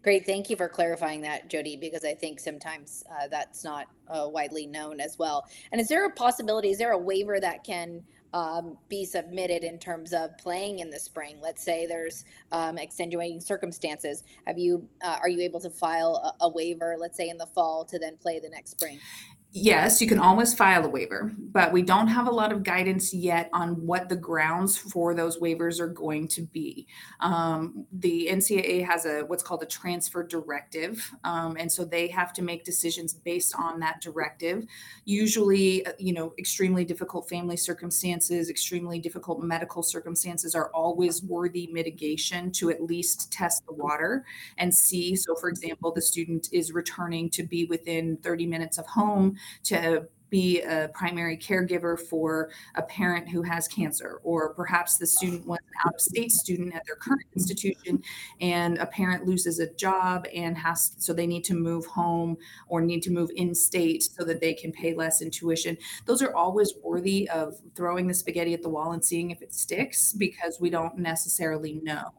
Great. 0.08 0.26
Thank 0.26 0.50
you 0.50 0.56
for 0.56 0.70
clarifying 0.70 1.20
that, 1.24 1.50
Jody, 1.50 1.76
because 1.76 2.06
I 2.06 2.14
think 2.14 2.40
sometimes 2.40 3.04
uh, 3.12 3.28
that's 3.28 3.66
not 3.66 3.88
uh, 4.08 4.26
widely 4.30 4.66
known 4.66 5.02
as 5.02 5.20
well. 5.20 5.46
And 5.74 5.82
is 5.82 5.90
there 5.90 6.06
a 6.06 6.10
possibility, 6.10 6.70
is 6.70 6.78
there 6.78 6.94
a 6.94 6.98
waiver 6.98 7.42
that 7.42 7.66
can 7.66 8.02
um, 8.32 8.78
be 8.88 9.04
submitted 9.04 9.66
in 9.66 9.78
terms 9.78 10.14
of 10.14 10.38
playing 10.38 10.80
in 10.80 10.90
the 10.90 10.98
spring? 10.98 11.40
Let's 11.42 11.62
say 11.62 11.88
there's 11.88 12.24
um, 12.54 12.78
extenuating 12.78 13.42
circumstances. 13.42 14.24
Have 14.46 14.58
you, 14.58 14.88
uh, 15.04 15.18
are 15.22 15.28
you 15.28 15.42
able 15.42 15.60
to 15.60 15.70
file 15.70 16.34
a, 16.40 16.46
a 16.46 16.50
waiver, 16.50 16.96
let's 16.98 17.18
say 17.18 17.28
in 17.28 17.38
the 17.38 17.48
fall, 17.48 17.84
to 17.84 18.00
then 18.00 18.16
play 18.16 18.40
the 18.40 18.48
next 18.48 18.72
spring? 18.72 19.02
Yes, 19.52 20.02
you 20.02 20.08
can 20.08 20.20
always 20.20 20.54
file 20.54 20.86
a 20.86 20.90
waiver, 20.90 21.32
but 21.38 21.72
we 21.72 21.82
don't 21.82 22.08
have 22.08 22.28
a 22.28 22.32
lot 22.32 22.52
of 22.52 22.64
guidance 22.64 23.14
yet 23.14 23.50
on 23.54 23.72
what 23.86 24.10
the 24.10 24.16
grounds 24.16 24.78
for 24.78 25.14
those 25.14 25.40
waivers 25.40 25.80
are 25.80 25.88
going 25.88 26.28
to 26.28 26.42
be. 26.42 26.88
Um, 27.22 27.86
the 27.92 28.28
NCAA 28.30 28.86
has 28.86 29.06
a 29.06 29.22
what's 29.22 29.44
called 29.44 29.64
a 29.64 29.66
transfer 29.66 30.24
directive, 30.24 31.10
um, 31.24 31.56
and 31.58 31.72
so 31.72 31.86
they 31.86 32.08
have 32.10 32.34
to 32.34 32.42
make 32.42 32.66
decisions 32.66 33.14
based 33.14 33.56
on 33.58 33.80
that 33.80 34.02
directive. 34.02 34.66
Usually, 35.06 35.86
uh, 35.86 35.94
you 35.98 36.14
know, 36.14 36.34
extremely 36.38 36.86
difficult 36.86 37.30
family 37.30 37.58
circumstances, 37.58 38.50
extremely 38.50 39.00
difficult 39.00 39.42
medical 39.42 39.82
circumstances 39.82 40.56
are 40.56 40.70
always 40.74 41.24
worthy 41.24 41.70
mitigation 41.72 42.52
to 42.52 42.70
at 42.70 42.84
least 42.84 43.32
test 43.32 43.66
the 43.66 43.74
water 43.74 44.26
and 44.58 44.74
see. 44.74 45.16
So, 45.16 45.36
for 45.36 45.50
example, 45.50 45.92
the 45.92 46.02
student 46.02 46.50
is 46.52 46.72
returning 46.72 47.30
to 47.32 47.44
be 47.44 47.66
within 47.66 48.18
30 48.18 48.46
minutes 48.46 48.78
of 48.78 48.86
home 48.86 49.37
to 49.66 50.08
be 50.30 50.62
a 50.62 50.90
primary 50.94 51.38
caregiver 51.38 52.00
for 52.00 52.50
a 52.76 52.82
parent 52.82 53.30
who 53.30 53.42
has 53.42 53.68
cancer, 53.68 54.20
or 54.24 54.54
perhaps 54.54 54.98
the 54.98 55.08
student 55.08 55.48
was 55.48 55.60
an 55.60 55.88
out 55.88 55.96
of 55.96 56.02
state 56.02 56.32
student 56.32 56.74
at 56.76 56.84
their 56.86 56.96
current 56.96 57.26
institution 57.36 58.02
and 58.42 58.78
a 58.78 58.86
parent 58.86 59.26
loses 59.26 59.60
a 59.60 59.74
job 59.74 60.26
and 60.34 60.58
has, 60.58 60.96
so 60.98 61.14
they 61.14 61.28
need 61.28 61.44
to 61.44 61.54
move 61.54 61.86
home 61.86 62.38
or 62.68 62.82
need 62.82 63.02
to 63.04 63.12
move 63.12 63.30
in 63.36 63.54
state 63.54 64.04
so 64.04 64.24
that 64.24 64.42
they 64.42 64.54
can 64.54 64.72
pay 64.72 64.94
less 64.94 65.22
in 65.22 65.30
tuition. 65.30 65.78
Those 66.06 66.22
are 66.22 66.36
always 66.36 66.74
worthy 66.84 67.30
of 67.30 67.56
throwing 67.76 68.08
the 68.08 68.14
spaghetti 68.14 68.54
at 68.54 68.62
the 68.62 68.70
wall 68.70 68.92
and 68.92 69.04
seeing 69.04 69.32
if 69.32 69.42
it 69.42 69.54
sticks 69.54 70.14
because 70.14 70.60
we 70.60 70.70
don't 70.70 70.98
necessarily 70.98 71.80
know. 71.84 72.12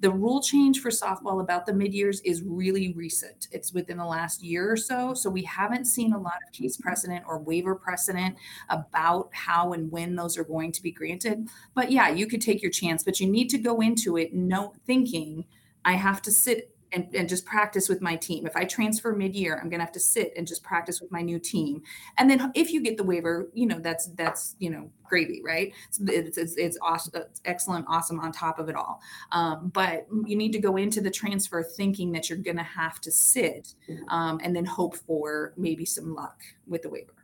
The 0.00 0.10
rule 0.10 0.42
change 0.42 0.80
for 0.80 0.90
softball 0.90 1.40
about 1.40 1.66
the 1.66 1.74
mid 1.74 1.92
years 1.92 2.20
is 2.20 2.42
really 2.42 2.92
recent, 2.92 3.48
it's 3.50 3.72
within 3.72 3.96
the 3.96 4.04
last 4.04 4.42
year 4.42 4.70
or 4.70 4.76
so. 4.76 5.14
So 5.14 5.30
we 5.30 5.42
haven't 5.42 5.86
seen 5.86 6.12
a 6.12 6.18
lot 6.18 6.38
of 6.46 6.52
case 6.52 6.76
precedent 6.76 7.24
or 7.26 7.38
waiver 7.56 7.74
precedent 7.74 8.36
about 8.68 9.30
how 9.32 9.72
and 9.72 9.90
when 9.90 10.14
those 10.14 10.36
are 10.36 10.44
going 10.44 10.72
to 10.72 10.82
be 10.82 10.90
granted. 10.90 11.48
But 11.74 11.90
yeah, 11.90 12.10
you 12.10 12.26
could 12.26 12.42
take 12.42 12.62
your 12.62 12.70
chance, 12.70 13.02
but 13.02 13.20
you 13.20 13.28
need 13.28 13.48
to 13.50 13.58
go 13.58 13.80
into 13.80 14.16
it 14.16 14.34
no 14.34 14.74
thinking 14.86 15.44
I 15.84 15.92
have 15.92 16.20
to 16.22 16.32
sit 16.32 16.72
and, 16.92 17.08
and, 17.14 17.28
just 17.28 17.44
practice 17.44 17.88
with 17.88 18.00
my 18.00 18.14
team. 18.16 18.46
If 18.46 18.56
I 18.56 18.64
transfer 18.64 19.12
mid-year, 19.12 19.58
I'm 19.60 19.68
gonna 19.68 19.82
have 19.82 19.92
to 19.92 20.00
sit 20.00 20.32
and 20.36 20.46
just 20.46 20.62
practice 20.62 21.00
with 21.00 21.10
my 21.10 21.20
new 21.20 21.38
team. 21.38 21.82
And 22.16 22.30
then 22.30 22.52
if 22.54 22.72
you 22.72 22.80
get 22.80 22.96
the 22.96 23.02
waiver, 23.02 23.48
you 23.54 23.66
know 23.66 23.80
that's 23.80 24.06
that's 24.14 24.54
you 24.60 24.70
know 24.70 24.88
gravy, 25.02 25.42
right? 25.44 25.72
It's 25.88 26.38
it's, 26.38 26.56
it's 26.56 26.78
awesome, 26.80 27.12
it's 27.16 27.40
excellent, 27.44 27.86
awesome 27.88 28.20
on 28.20 28.30
top 28.30 28.60
of 28.60 28.68
it 28.68 28.76
all. 28.76 29.00
Um, 29.32 29.70
but 29.74 30.06
you 30.24 30.36
need 30.36 30.52
to 30.52 30.60
go 30.60 30.76
into 30.76 31.00
the 31.00 31.10
transfer 31.10 31.62
thinking 31.62 32.12
that 32.12 32.28
you're 32.28 32.38
gonna 32.38 32.62
have 32.62 33.00
to 33.00 33.10
sit, 33.10 33.74
um, 34.08 34.40
and 34.42 34.54
then 34.54 34.64
hope 34.64 34.96
for 34.96 35.54
maybe 35.56 35.84
some 35.84 36.14
luck 36.14 36.40
with 36.68 36.82
the 36.82 36.88
waiver. 36.88 37.15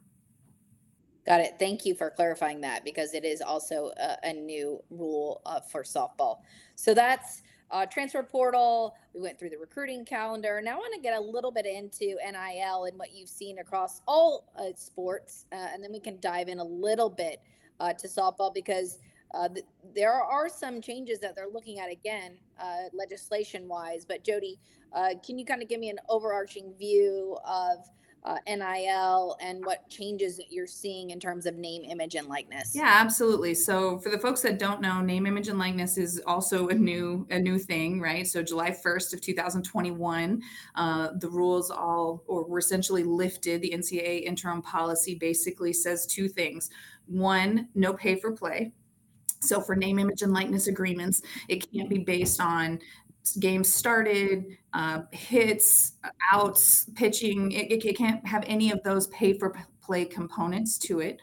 Got 1.26 1.40
it. 1.40 1.54
Thank 1.60 1.86
you 1.86 1.94
for 1.94 2.10
clarifying 2.10 2.62
that 2.62 2.84
because 2.84 3.14
it 3.14 3.24
is 3.24 3.42
also 3.42 3.92
a, 4.00 4.16
a 4.24 4.32
new 4.32 4.82
rule 4.90 5.40
uh, 5.46 5.60
for 5.60 5.84
softball. 5.84 6.38
So 6.74 6.94
that's 6.94 7.44
uh, 7.70 7.86
transfer 7.86 8.24
portal. 8.24 8.96
We 9.14 9.22
went 9.22 9.38
through 9.38 9.50
the 9.50 9.58
recruiting 9.58 10.04
calendar. 10.04 10.60
Now 10.64 10.72
I 10.72 10.76
want 10.78 10.94
to 10.96 11.00
get 11.00 11.16
a 11.16 11.20
little 11.20 11.52
bit 11.52 11.66
into 11.66 12.16
NIL 12.26 12.84
and 12.86 12.98
what 12.98 13.14
you've 13.14 13.28
seen 13.28 13.60
across 13.60 14.02
all 14.08 14.52
uh, 14.58 14.74
sports, 14.76 15.46
uh, 15.52 15.68
and 15.72 15.82
then 15.82 15.92
we 15.92 16.00
can 16.00 16.18
dive 16.20 16.48
in 16.48 16.58
a 16.58 16.64
little 16.64 17.10
bit 17.10 17.40
uh, 17.80 17.92
to 17.94 18.08
softball 18.08 18.52
because 18.52 18.98
uh, 19.34 19.48
th- 19.48 19.64
there 19.94 20.12
are 20.12 20.48
some 20.48 20.82
changes 20.82 21.20
that 21.20 21.36
they're 21.36 21.48
looking 21.48 21.78
at 21.78 21.90
again, 21.90 22.32
legislation 22.92 23.68
wise. 23.68 24.04
But 24.04 24.24
Jody, 24.24 24.58
can 25.24 25.38
you 25.38 25.44
kind 25.46 25.62
of 25.62 25.68
give 25.68 25.80
me 25.80 25.88
an 25.88 25.98
overarching 26.10 26.74
view 26.78 27.38
of 27.48 27.78
uh, 28.24 28.36
NIL 28.46 29.36
and 29.40 29.64
what 29.64 29.88
changes 29.88 30.36
that 30.36 30.52
you're 30.52 30.66
seeing 30.66 31.10
in 31.10 31.18
terms 31.18 31.46
of 31.46 31.56
name, 31.56 31.84
image, 31.84 32.14
and 32.14 32.28
likeness? 32.28 32.72
Yeah, 32.74 32.90
absolutely. 32.92 33.54
So 33.54 33.98
for 33.98 34.10
the 34.10 34.18
folks 34.18 34.42
that 34.42 34.58
don't 34.58 34.80
know, 34.80 35.00
name, 35.00 35.26
image, 35.26 35.48
and 35.48 35.58
likeness 35.58 35.98
is 35.98 36.20
also 36.26 36.68
a 36.68 36.74
new 36.74 37.26
a 37.30 37.38
new 37.38 37.58
thing, 37.58 38.00
right? 38.00 38.26
So 38.26 38.42
July 38.42 38.70
1st 38.70 39.14
of 39.14 39.20
2021, 39.20 40.42
uh, 40.76 41.08
the 41.18 41.28
rules 41.28 41.70
all 41.70 42.22
or 42.26 42.44
were 42.44 42.58
essentially 42.58 43.02
lifted. 43.02 43.60
The 43.60 43.70
NCAA 43.70 44.22
interim 44.24 44.62
policy 44.62 45.16
basically 45.16 45.72
says 45.72 46.06
two 46.06 46.28
things: 46.28 46.70
one, 47.06 47.68
no 47.74 47.92
pay 47.92 48.16
for 48.16 48.32
play. 48.32 48.72
So 49.42 49.60
for 49.60 49.74
name, 49.74 49.98
image, 49.98 50.22
and 50.22 50.32
likeness 50.32 50.68
agreements, 50.68 51.22
it 51.48 51.66
can't 51.72 51.88
be 51.88 51.98
based 51.98 52.40
on 52.40 52.78
games 53.38 53.72
started, 53.72 54.56
uh, 54.74 55.02
hits, 55.12 55.92
outs, 56.32 56.86
pitching. 56.94 57.52
It, 57.52 57.84
it, 57.84 57.96
can't 57.96 58.26
have 58.26 58.44
any 58.46 58.70
of 58.72 58.82
those 58.82 59.06
pay 59.08 59.32
for 59.32 59.54
play 59.82 60.04
components 60.04 60.78
to 60.78 61.00
it. 61.00 61.20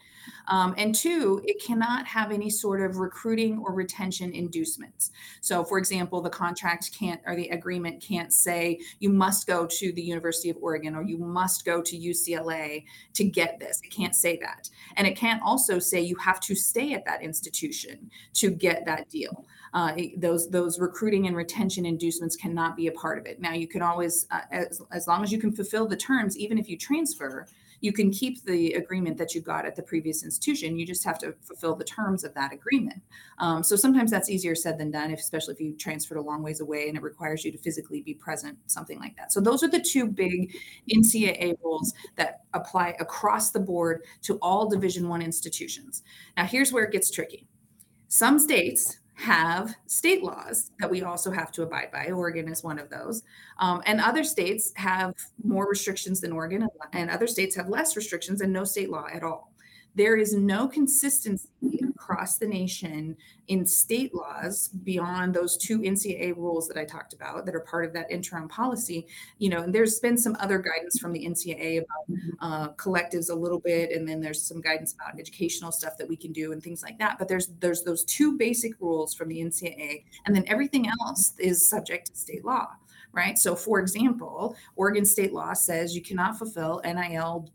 Um, 0.48 0.74
and 0.76 0.94
two, 0.94 1.40
it 1.44 1.62
cannot 1.64 2.06
have 2.06 2.30
any 2.30 2.50
sort 2.50 2.82
of 2.82 2.98
recruiting 2.98 3.58
or 3.58 3.72
retention 3.72 4.32
inducements. 4.32 5.10
So, 5.40 5.64
for 5.64 5.78
example, 5.78 6.20
the 6.20 6.30
contract 6.30 6.90
can't 6.96 7.20
or 7.26 7.34
the 7.34 7.48
agreement 7.48 8.02
can't 8.02 8.32
say 8.32 8.80
you 8.98 9.10
must 9.10 9.46
go 9.46 9.66
to 9.66 9.92
the 9.92 10.02
University 10.02 10.50
of 10.50 10.56
Oregon 10.60 10.94
or 10.94 11.02
you 11.02 11.18
must 11.18 11.64
go 11.64 11.80
to 11.80 11.96
UCLA 11.96 12.84
to 13.14 13.24
get 13.24 13.58
this. 13.58 13.80
It 13.82 13.90
can't 13.90 14.14
say 14.14 14.38
that. 14.42 14.68
And 14.96 15.06
it 15.06 15.16
can't 15.16 15.42
also 15.42 15.78
say 15.78 16.00
you 16.00 16.16
have 16.16 16.40
to 16.40 16.54
stay 16.54 16.92
at 16.92 17.04
that 17.06 17.22
institution 17.22 18.10
to 18.34 18.50
get 18.50 18.84
that 18.84 19.08
deal. 19.08 19.46
Uh, 19.72 19.92
those 20.16 20.50
those 20.50 20.78
recruiting 20.78 21.26
and 21.26 21.36
retention 21.36 21.86
inducements 21.86 22.36
cannot 22.36 22.76
be 22.76 22.88
a 22.88 22.92
part 22.92 23.18
of 23.18 23.26
it. 23.26 23.40
Now, 23.40 23.52
you 23.52 23.68
can 23.68 23.82
always, 23.82 24.26
uh, 24.30 24.40
as, 24.50 24.80
as 24.92 25.06
long 25.06 25.22
as 25.22 25.30
you 25.30 25.38
can 25.38 25.52
fulfill 25.52 25.86
the 25.86 25.96
terms, 25.96 26.36
even 26.36 26.58
if 26.58 26.68
you 26.68 26.76
transfer, 26.76 27.46
you 27.80 27.92
can 27.92 28.10
keep 28.10 28.44
the 28.44 28.74
agreement 28.74 29.16
that 29.18 29.34
you 29.34 29.40
got 29.40 29.64
at 29.64 29.74
the 29.74 29.82
previous 29.82 30.22
institution. 30.22 30.78
You 30.78 30.86
just 30.86 31.04
have 31.04 31.18
to 31.18 31.34
fulfill 31.42 31.74
the 31.74 31.84
terms 31.84 32.24
of 32.24 32.34
that 32.34 32.52
agreement. 32.52 33.02
Um, 33.38 33.62
so 33.62 33.74
sometimes 33.76 34.10
that's 34.10 34.28
easier 34.28 34.54
said 34.54 34.78
than 34.78 34.90
done, 34.90 35.10
if, 35.10 35.18
especially 35.18 35.54
if 35.54 35.60
you 35.60 35.72
transferred 35.76 36.18
a 36.18 36.22
long 36.22 36.42
ways 36.42 36.60
away 36.60 36.88
and 36.88 36.96
it 36.96 37.02
requires 37.02 37.44
you 37.44 37.50
to 37.52 37.58
physically 37.58 38.02
be 38.02 38.14
present, 38.14 38.58
something 38.66 38.98
like 38.98 39.16
that. 39.16 39.32
So 39.32 39.40
those 39.40 39.62
are 39.62 39.68
the 39.68 39.80
two 39.80 40.06
big 40.06 40.54
NCAA 40.94 41.54
rules 41.62 41.94
that 42.16 42.42
apply 42.52 42.96
across 43.00 43.50
the 43.50 43.60
board 43.60 44.04
to 44.22 44.38
all 44.42 44.68
Division 44.68 45.08
One 45.08 45.22
institutions. 45.22 46.02
Now 46.36 46.44
here's 46.44 46.72
where 46.72 46.84
it 46.84 46.92
gets 46.92 47.10
tricky. 47.10 47.46
Some 48.08 48.38
states 48.38 48.98
have 49.20 49.74
state 49.86 50.22
laws 50.22 50.70
that 50.80 50.90
we 50.90 51.02
also 51.02 51.30
have 51.30 51.52
to 51.52 51.62
abide 51.62 51.90
by. 51.92 52.06
Oregon 52.06 52.48
is 52.48 52.64
one 52.64 52.78
of 52.78 52.88
those. 52.88 53.22
Um, 53.58 53.82
and 53.84 54.00
other 54.00 54.24
states 54.24 54.72
have 54.76 55.14
more 55.44 55.68
restrictions 55.68 56.20
than 56.20 56.32
Oregon, 56.32 56.66
and 56.94 57.10
other 57.10 57.26
states 57.26 57.54
have 57.56 57.68
less 57.68 57.96
restrictions 57.96 58.40
and 58.40 58.52
no 58.52 58.64
state 58.64 58.90
law 58.90 59.06
at 59.12 59.22
all 59.22 59.49
there 59.94 60.16
is 60.16 60.34
no 60.34 60.68
consistency 60.68 61.48
across 61.88 62.38
the 62.38 62.46
nation 62.46 63.16
in 63.48 63.66
state 63.66 64.14
laws 64.14 64.68
beyond 64.84 65.34
those 65.34 65.56
two 65.56 65.80
NCAA 65.80 66.36
rules 66.36 66.66
that 66.68 66.76
I 66.76 66.84
talked 66.84 67.12
about 67.12 67.44
that 67.46 67.54
are 67.54 67.60
part 67.60 67.84
of 67.84 67.92
that 67.92 68.10
interim 68.10 68.48
policy. 68.48 69.06
You 69.38 69.50
know, 69.50 69.62
and 69.62 69.74
there's 69.74 70.00
been 70.00 70.16
some 70.16 70.36
other 70.40 70.58
guidance 70.58 70.98
from 70.98 71.12
the 71.12 71.24
NCAA 71.26 71.82
about 71.82 72.18
uh, 72.40 72.72
collectives 72.74 73.30
a 73.30 73.34
little 73.34 73.60
bit, 73.60 73.92
and 73.92 74.08
then 74.08 74.20
there's 74.20 74.42
some 74.42 74.60
guidance 74.60 74.94
about 74.94 75.18
educational 75.18 75.72
stuff 75.72 75.96
that 75.98 76.08
we 76.08 76.16
can 76.16 76.32
do 76.32 76.52
and 76.52 76.62
things 76.62 76.82
like 76.82 76.98
that. 76.98 77.18
But 77.18 77.28
there's 77.28 77.48
there's 77.60 77.82
those 77.82 78.04
two 78.04 78.36
basic 78.36 78.72
rules 78.80 79.14
from 79.14 79.28
the 79.28 79.40
NCAA, 79.40 80.04
and 80.26 80.34
then 80.34 80.44
everything 80.46 80.88
else 81.00 81.34
is 81.38 81.68
subject 81.68 82.06
to 82.06 82.16
state 82.16 82.44
law 82.44 82.68
right? 83.12 83.38
So, 83.38 83.56
for 83.56 83.80
example, 83.80 84.54
Oregon 84.76 85.04
state 85.04 85.32
law 85.32 85.52
says 85.52 85.96
you 85.96 86.00
cannot 86.00 86.38
fulfill 86.38 86.80
NIL 86.84 87.50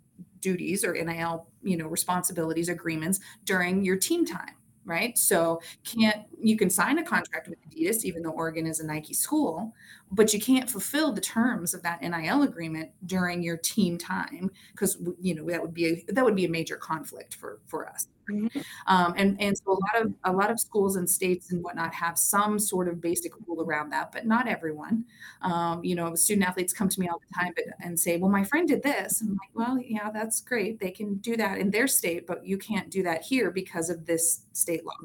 duties 0.45 0.85
or 0.85 0.93
NIL, 0.93 1.47
you 1.63 1.75
know, 1.75 1.87
responsibilities 1.87 2.69
agreements 2.69 3.19
during 3.45 3.83
your 3.83 3.97
team 3.97 4.27
time, 4.27 4.53
right? 4.85 5.17
So 5.17 5.59
can't 5.83 6.21
you 6.39 6.55
can 6.55 6.69
sign 6.69 6.99
a 6.99 7.03
contract 7.03 7.47
with 7.49 7.57
Adidas 7.65 8.03
even 8.03 8.21
though 8.21 8.29
Oregon 8.29 8.67
is 8.67 8.79
a 8.79 8.85
Nike 8.85 9.15
school, 9.15 9.73
but 10.15 10.33
you 10.33 10.39
can't 10.39 10.69
fulfill 10.69 11.11
the 11.11 11.21
terms 11.21 11.73
of 11.73 11.83
that 11.83 12.01
NIL 12.01 12.43
agreement 12.43 12.89
during 13.05 13.43
your 13.43 13.57
team 13.57 13.97
time 13.97 14.49
because 14.71 14.97
you 15.19 15.35
know 15.35 15.45
that 15.45 15.61
would 15.61 15.73
be 15.73 15.85
a, 15.85 16.13
that 16.13 16.23
would 16.23 16.35
be 16.35 16.45
a 16.45 16.49
major 16.49 16.77
conflict 16.77 17.35
for 17.35 17.59
for 17.65 17.87
us. 17.87 18.07
Mm-hmm. 18.31 18.59
Um, 18.87 19.13
and 19.17 19.39
and 19.39 19.55
so 19.57 19.71
a 19.71 19.73
lot 19.73 20.05
of 20.05 20.13
a 20.23 20.31
lot 20.31 20.49
of 20.49 20.59
schools 20.59 20.95
and 20.95 21.07
states 21.07 21.51
and 21.51 21.63
whatnot 21.63 21.93
have 21.93 22.17
some 22.17 22.57
sort 22.57 22.87
of 22.87 22.99
basic 22.99 23.33
rule 23.45 23.61
around 23.61 23.91
that, 23.91 24.11
but 24.11 24.25
not 24.25 24.47
everyone. 24.47 25.05
Um, 25.41 25.83
you 25.83 25.95
know, 25.95 26.15
student 26.15 26.47
athletes 26.47 26.73
come 26.73 26.89
to 26.89 26.99
me 26.99 27.07
all 27.07 27.19
the 27.19 27.33
time 27.35 27.53
but, 27.55 27.65
and 27.81 27.99
say, 27.99 28.17
"Well, 28.17 28.31
my 28.31 28.43
friend 28.43 28.67
did 28.67 28.81
this." 28.81 29.21
I'm 29.21 29.29
like, 29.29 29.51
"Well, 29.53 29.77
yeah, 29.79 30.09
that's 30.11 30.41
great. 30.41 30.79
They 30.79 30.91
can 30.91 31.15
do 31.15 31.35
that 31.37 31.59
in 31.59 31.69
their 31.69 31.87
state, 31.87 32.25
but 32.25 32.45
you 32.45 32.57
can't 32.57 32.89
do 32.89 33.03
that 33.03 33.21
here 33.21 33.51
because 33.51 33.89
of 33.89 34.05
this 34.05 34.41
state 34.53 34.85
law." 34.85 34.97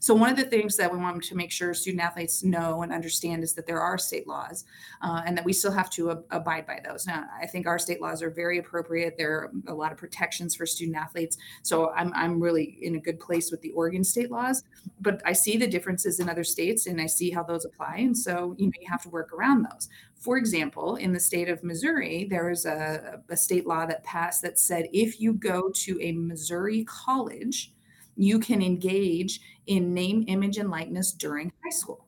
So 0.00 0.14
one 0.14 0.30
of 0.30 0.36
the 0.36 0.44
things 0.44 0.76
that 0.76 0.92
we 0.92 0.98
want 0.98 1.22
to 1.22 1.34
make 1.34 1.52
sure 1.52 1.72
student 1.72 2.02
athletes 2.02 2.42
know 2.42 2.82
and 2.82 2.92
understand 2.92 3.42
is 3.42 3.54
that 3.54 3.66
there 3.66 3.80
are 3.80 3.96
state 3.96 4.26
laws 4.26 4.55
uh, 5.02 5.22
and 5.26 5.36
that 5.36 5.44
we 5.44 5.52
still 5.52 5.72
have 5.72 5.90
to 5.90 6.10
ab- 6.12 6.24
abide 6.30 6.66
by 6.66 6.80
those. 6.84 7.06
Now, 7.06 7.24
I 7.40 7.46
think 7.46 7.66
our 7.66 7.78
state 7.78 8.00
laws 8.00 8.22
are 8.22 8.30
very 8.30 8.58
appropriate. 8.58 9.16
There 9.16 9.32
are 9.32 9.52
a 9.68 9.74
lot 9.74 9.92
of 9.92 9.98
protections 9.98 10.54
for 10.54 10.66
student 10.66 10.96
athletes, 10.96 11.36
so 11.62 11.90
I'm 11.90 12.12
I'm 12.14 12.40
really 12.40 12.78
in 12.82 12.96
a 12.96 13.00
good 13.00 13.20
place 13.20 13.50
with 13.50 13.60
the 13.60 13.72
Oregon 13.72 14.04
state 14.04 14.30
laws, 14.30 14.62
but 15.00 15.20
I 15.24 15.32
see 15.32 15.56
the 15.56 15.66
differences 15.66 16.20
in 16.20 16.28
other 16.28 16.44
states 16.44 16.86
and 16.86 17.00
I 17.00 17.06
see 17.06 17.30
how 17.30 17.42
those 17.42 17.64
apply. 17.64 17.96
And 17.98 18.16
so, 18.16 18.54
you 18.58 18.66
know, 18.66 18.72
you 18.80 18.88
have 18.88 19.02
to 19.02 19.08
work 19.08 19.32
around 19.32 19.64
those. 19.64 19.88
For 20.18 20.38
example, 20.38 20.96
in 20.96 21.12
the 21.12 21.20
state 21.20 21.48
of 21.48 21.62
Missouri, 21.62 22.26
there 22.28 22.48
was 22.48 22.66
a, 22.66 23.20
a 23.28 23.36
state 23.36 23.66
law 23.66 23.86
that 23.86 24.02
passed 24.04 24.42
that 24.42 24.58
said 24.58 24.88
if 24.92 25.20
you 25.20 25.34
go 25.34 25.70
to 25.70 26.00
a 26.00 26.12
Missouri 26.12 26.84
college, 26.84 27.72
you 28.16 28.38
can 28.38 28.62
engage 28.62 29.40
in 29.66 29.92
name, 29.92 30.24
image, 30.26 30.56
and 30.56 30.70
likeness 30.70 31.12
during 31.12 31.52
high 31.62 31.70
school. 31.70 32.05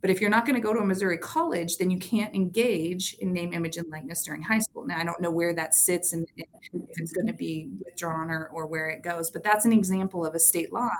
But 0.00 0.10
if 0.10 0.20
you're 0.20 0.30
not 0.30 0.46
going 0.46 0.54
to 0.54 0.60
go 0.60 0.72
to 0.72 0.80
a 0.80 0.84
Missouri 0.84 1.18
college, 1.18 1.76
then 1.76 1.90
you 1.90 1.98
can't 1.98 2.34
engage 2.34 3.14
in 3.20 3.32
name, 3.32 3.52
image, 3.52 3.76
and 3.76 3.90
likeness 3.90 4.24
during 4.24 4.42
high 4.42 4.58
school. 4.58 4.86
Now, 4.86 4.98
I 4.98 5.04
don't 5.04 5.20
know 5.20 5.30
where 5.30 5.54
that 5.54 5.74
sits 5.74 6.12
and 6.12 6.26
if 6.36 6.46
it's 6.72 7.12
going 7.12 7.26
to 7.26 7.32
be 7.32 7.68
withdrawn 7.84 8.30
or, 8.30 8.48
or 8.52 8.66
where 8.66 8.88
it 8.88 9.02
goes, 9.02 9.30
but 9.30 9.42
that's 9.42 9.64
an 9.64 9.72
example 9.72 10.24
of 10.24 10.34
a 10.34 10.40
state 10.40 10.72
law 10.72 10.90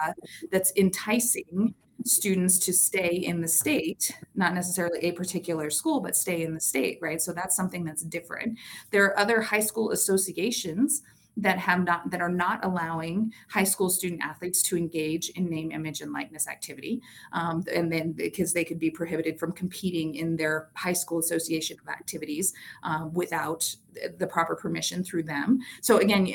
that's 0.51 0.73
enticing 0.77 1.75
students 2.05 2.59
to 2.59 2.73
stay 2.73 3.09
in 3.09 3.41
the 3.41 3.49
state, 3.49 4.15
not 4.35 4.55
necessarily 4.55 5.01
a 5.01 5.13
particular 5.13 5.71
school, 5.71 6.01
but 6.01 6.17
stay 6.17 6.43
in 6.43 6.55
the 6.55 6.61
state, 6.61 6.99
right? 7.01 7.21
So 7.21 7.33
that's 7.33 7.57
something 7.57 7.85
that's 7.85 8.03
different. 8.03 8.59
There 8.91 9.05
are 9.05 9.19
other 9.19 9.41
high 9.41 9.61
school 9.61 9.91
associations 9.91 11.03
that 11.37 11.59
have 11.59 11.85
not 11.85 12.11
that 12.11 12.21
are 12.21 12.31
not 12.31 12.65
allowing 12.65 13.33
high 13.49 13.65
school 13.65 13.89
student 13.89 14.21
athletes 14.23 14.63
to 14.63 14.77
engage 14.77 15.31
in 15.31 15.49
name 15.49 15.71
image 15.71 16.01
and 16.01 16.13
likeness 16.13 16.49
activity 16.49 17.01
um, 17.33 17.63
and 17.73 17.93
then 17.93 18.13
because 18.13 18.53
they 18.53 18.65
could 18.65 18.79
be 18.79 18.91
prohibited 18.91 19.39
from 19.39 19.53
competing 19.53 20.15
in 20.15 20.37
their 20.37 20.71
high 20.75 20.93
school 20.93 21.19
association 21.19 21.77
of 21.81 21.89
activities 21.89 22.53
um, 22.83 23.13
without 23.15 23.75
the 24.19 24.27
proper 24.27 24.55
permission 24.55 25.03
through 25.03 25.23
them. 25.23 25.59
So 25.83 25.99
again 25.99 26.27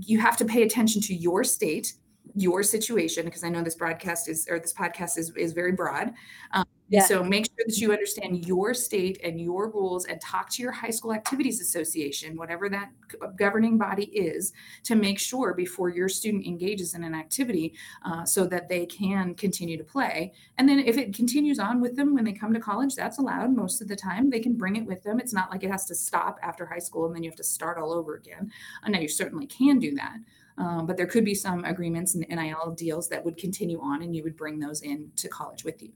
you 0.00 0.20
have 0.20 0.36
to 0.38 0.44
pay 0.44 0.62
attention 0.62 1.00
to 1.02 1.14
your 1.14 1.44
state 1.44 1.94
your 2.34 2.62
situation 2.62 3.24
because 3.24 3.44
i 3.44 3.48
know 3.48 3.62
this 3.62 3.76
broadcast 3.76 4.28
is 4.28 4.46
or 4.50 4.58
this 4.58 4.74
podcast 4.74 5.16
is, 5.16 5.32
is 5.36 5.52
very 5.52 5.72
broad 5.72 6.12
um, 6.52 6.66
yeah. 6.88 7.02
So 7.02 7.24
make 7.24 7.46
sure 7.46 7.64
that 7.66 7.76
you 7.78 7.90
understand 7.90 8.46
your 8.46 8.72
state 8.72 9.20
and 9.24 9.40
your 9.40 9.70
rules 9.70 10.04
and 10.04 10.20
talk 10.20 10.50
to 10.50 10.62
your 10.62 10.70
high 10.70 10.90
school 10.90 11.12
activities 11.12 11.60
association, 11.60 12.36
whatever 12.36 12.68
that 12.68 12.90
governing 13.36 13.76
body 13.76 14.04
is, 14.06 14.52
to 14.84 14.94
make 14.94 15.18
sure 15.18 15.52
before 15.52 15.88
your 15.88 16.08
student 16.08 16.46
engages 16.46 16.94
in 16.94 17.02
an 17.02 17.14
activity 17.14 17.74
uh, 18.04 18.24
so 18.24 18.46
that 18.46 18.68
they 18.68 18.86
can 18.86 19.34
continue 19.34 19.76
to 19.76 19.82
play. 19.82 20.32
And 20.58 20.68
then 20.68 20.78
if 20.78 20.96
it 20.96 21.12
continues 21.12 21.58
on 21.58 21.80
with 21.80 21.96
them 21.96 22.14
when 22.14 22.24
they 22.24 22.32
come 22.32 22.54
to 22.54 22.60
college, 22.60 22.94
that's 22.94 23.18
allowed 23.18 23.54
most 23.54 23.82
of 23.82 23.88
the 23.88 23.96
time. 23.96 24.30
They 24.30 24.40
can 24.40 24.54
bring 24.54 24.76
it 24.76 24.86
with 24.86 25.02
them. 25.02 25.18
It's 25.18 25.34
not 25.34 25.50
like 25.50 25.64
it 25.64 25.70
has 25.72 25.86
to 25.86 25.94
stop 25.94 26.38
after 26.42 26.66
high 26.66 26.78
school 26.78 27.06
and 27.06 27.16
then 27.16 27.24
you 27.24 27.30
have 27.30 27.36
to 27.36 27.44
start 27.44 27.78
all 27.78 27.92
over 27.92 28.14
again. 28.14 28.52
I 28.84 28.90
know 28.90 29.00
you 29.00 29.08
certainly 29.08 29.46
can 29.46 29.80
do 29.80 29.94
that. 29.96 30.18
Um, 30.58 30.86
but 30.86 30.96
there 30.96 31.06
could 31.06 31.24
be 31.24 31.34
some 31.34 31.64
agreements 31.64 32.14
and 32.14 32.24
NIL 32.30 32.74
deals 32.78 33.08
that 33.08 33.22
would 33.24 33.36
continue 33.36 33.78
on 33.80 34.02
and 34.02 34.14
you 34.16 34.22
would 34.22 34.36
bring 34.36 34.58
those 34.58 34.80
in 34.80 35.10
to 35.16 35.28
college 35.28 35.64
with 35.64 35.82
you 35.82 35.92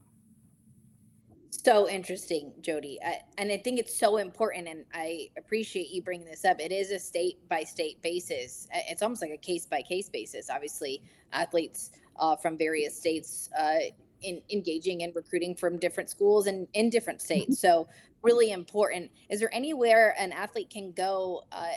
so 1.64 1.88
interesting, 1.88 2.52
Jody. 2.60 2.98
I, 3.04 3.20
and 3.38 3.50
I 3.50 3.58
think 3.58 3.78
it's 3.78 3.98
so 3.98 4.16
important. 4.16 4.68
And 4.68 4.84
I 4.94 5.28
appreciate 5.36 5.90
you 5.90 6.02
bringing 6.02 6.26
this 6.26 6.44
up. 6.44 6.60
It 6.60 6.72
is 6.72 6.90
a 6.90 6.98
state 6.98 7.38
by 7.48 7.64
state 7.64 8.00
basis. 8.02 8.68
It's 8.88 9.02
almost 9.02 9.22
like 9.22 9.32
a 9.32 9.36
case 9.36 9.66
by 9.66 9.82
case 9.82 10.08
basis. 10.08 10.50
Obviously, 10.50 11.02
athletes 11.32 11.90
uh, 12.16 12.36
from 12.36 12.56
various 12.56 12.96
states 12.96 13.50
uh, 13.58 13.78
in 14.22 14.42
engaging 14.50 15.00
in 15.00 15.12
recruiting 15.14 15.54
from 15.54 15.78
different 15.78 16.10
schools 16.10 16.46
and 16.46 16.66
in 16.74 16.90
different 16.90 17.22
states. 17.22 17.60
So 17.60 17.88
really 18.22 18.52
important. 18.52 19.10
Is 19.30 19.40
there 19.40 19.54
anywhere 19.54 20.14
an 20.18 20.32
athlete 20.32 20.70
can 20.70 20.92
go? 20.92 21.44
Uh, 21.52 21.68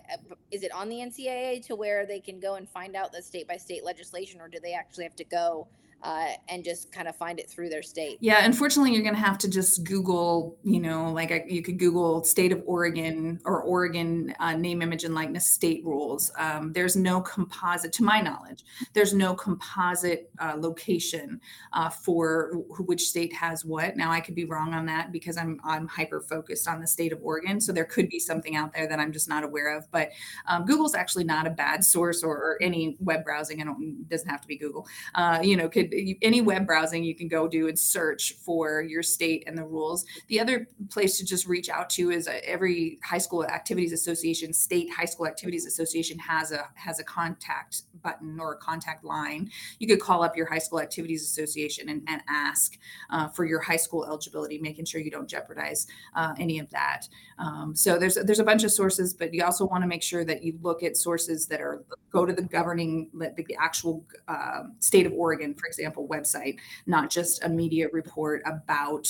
is 0.52 0.64
it 0.64 0.74
on 0.74 0.90
the 0.90 0.98
NCAA 0.98 1.66
to 1.68 1.76
where 1.76 2.06
they 2.06 2.20
can 2.20 2.40
go 2.40 2.56
and 2.56 2.68
find 2.70 2.96
out 2.96 3.12
the 3.12 3.22
state 3.22 3.48
by 3.48 3.58
state 3.58 3.84
legislation, 3.84 4.42
or 4.42 4.48
do 4.48 4.60
they 4.62 4.74
actually 4.74 5.06
have 5.06 5.16
to 5.16 5.24
go 5.24 5.68
uh, 6.04 6.28
and 6.50 6.64
just 6.64 6.92
kind 6.92 7.08
of 7.08 7.16
find 7.16 7.40
it 7.40 7.50
through 7.50 7.70
their 7.70 7.82
state. 7.82 8.18
Yeah, 8.20 8.44
unfortunately, 8.44 8.94
you're 8.94 9.04
going 9.04 9.16
to 9.16 9.22
have 9.22 9.38
to 9.40 9.50
just 9.50 9.84
Google, 9.86 10.58
you 10.64 10.80
know, 10.80 11.12
like 11.12 11.32
a, 11.32 11.44
you 11.48 11.62
could 11.62 11.80
Google 11.80 12.24
state 12.24 12.52
of 12.52 12.62
Oregon 12.66 13.40
or 13.46 13.62
Oregon 13.62 14.36
uh, 14.40 14.54
name, 14.54 14.82
image, 14.82 15.06
and 15.06 15.16
likeness 15.16 15.48
state 15.48 15.84
rules. 15.86 16.32
Um, 16.38 16.74
there's 16.74 16.96
no 16.96 17.22
composite, 17.22 17.94
to 17.94 18.04
my 18.04 18.20
knowledge, 18.20 18.64
there's 18.94 19.14
no 19.14 19.34
composite 19.34 20.30
uh, 20.40 20.56
location 20.58 21.40
uh, 21.72 21.90
for 21.90 22.52
which 22.80 23.08
state 23.08 23.34
has 23.34 23.64
what. 23.64 23.96
Now, 23.96 24.12
I 24.12 24.20
could 24.20 24.36
be 24.36 24.46
wrong 24.46 24.74
on 24.74 24.86
that 24.88 25.12
because 25.12 25.38
I'm 25.38 25.60
I'm 25.64 25.88
hyper 25.88 26.20
focused 26.20 26.68
on 26.68 26.82
the 26.82 26.88
state 26.88 27.14
of 27.14 27.20
Oregon, 27.22 27.62
so 27.62 27.72
there 27.72 27.86
could 27.86 28.10
be 28.10 28.20
something 28.20 28.56
out 28.56 28.74
there 28.74 28.88
that 28.88 29.00
I'm 29.00 29.14
just 29.14 29.30
not 29.30 29.44
aware 29.44 29.78
of. 29.78 29.90
But 29.92 30.10
um, 30.48 30.66
Google's 30.66 30.96
actually 30.96 31.24
not 31.24 31.48
a 31.48 31.50
bad 31.50 31.86
source, 31.86 32.24
or, 32.24 32.36
or 32.36 32.58
any 32.62 32.98
web 33.00 33.24
browsing. 33.24 33.62
I 33.62 33.66
don't 33.66 34.10
doesn't 34.10 34.30
have 34.30 34.42
to 34.42 34.48
be 34.48 34.58
Google. 34.58 34.86
Uh, 35.16 35.40
you 35.42 35.56
know, 35.56 35.70
could 35.70 35.93
any 36.22 36.42
web 36.42 36.66
browsing 36.66 37.04
you 37.04 37.16
can 37.16 37.28
go 37.28 37.48
do 37.48 37.68
and 37.68 37.78
search 37.78 38.34
for 38.34 38.82
your 38.82 39.04
state 39.04 39.44
and 39.48 39.58
the 39.58 39.64
rules. 39.64 40.06
The 40.28 40.40
other 40.40 40.68
place 40.90 41.18
to 41.20 41.26
just 41.26 41.48
reach 41.48 41.70
out 41.70 41.90
to 41.92 42.12
is 42.12 42.28
uh, 42.28 42.40
every 42.44 43.00
high 43.04 43.18
school 43.18 43.46
activities 43.46 43.94
association, 43.94 44.54
state 44.54 44.90
high 44.92 45.06
school 45.06 45.28
activities 45.28 45.66
association 45.66 46.18
has 46.20 46.52
a 46.52 46.68
has 46.76 47.00
a 47.00 47.04
contact 47.04 47.84
button 48.02 48.40
or 48.40 48.54
a 48.54 48.58
contact 48.58 49.04
line. 49.04 49.50
You 49.80 49.88
could 49.88 50.02
call 50.02 50.24
up 50.24 50.36
your 50.36 50.46
high 50.46 50.60
school 50.60 50.82
activities 50.82 51.24
association 51.24 51.90
and, 51.90 52.02
and 52.08 52.22
ask 52.28 52.78
uh, 53.10 53.30
for 53.30 53.46
your 53.46 53.62
high 53.62 53.78
school 53.78 54.06
eligibility, 54.06 54.58
making 54.58 54.86
sure 54.86 55.00
you 55.00 55.12
don't 55.12 55.30
jeopardize 55.30 55.88
uh, 56.16 56.34
any 56.40 56.60
of 56.60 56.70
that. 56.72 57.08
Um, 57.40 57.76
so 57.76 57.98
there's 57.98 58.16
there's 58.16 58.40
a 58.40 58.44
bunch 58.44 58.64
of 58.64 58.72
sources, 58.72 59.14
but 59.14 59.34
you 59.34 59.44
also 59.44 59.66
want 59.66 59.84
to 59.84 59.88
make 59.88 60.04
sure 60.04 60.26
that 60.26 60.44
you 60.44 60.58
look 60.62 60.84
at 60.84 60.98
sources 60.98 61.48
that 61.48 61.62
are 61.62 61.84
go 62.12 62.26
to 62.26 62.34
the 62.34 62.44
governing 62.44 63.10
the, 63.14 63.44
the 63.48 63.56
actual 63.60 64.06
uh, 64.28 64.64
state 64.80 65.06
of 65.06 65.14
Oregon, 65.14 65.54
for 65.54 65.66
example 65.66 65.83
example, 65.84 66.08
website, 66.08 66.58
not 66.86 67.10
just 67.10 67.44
a 67.44 67.50
media 67.50 67.88
report 67.92 68.42
about 68.46 69.08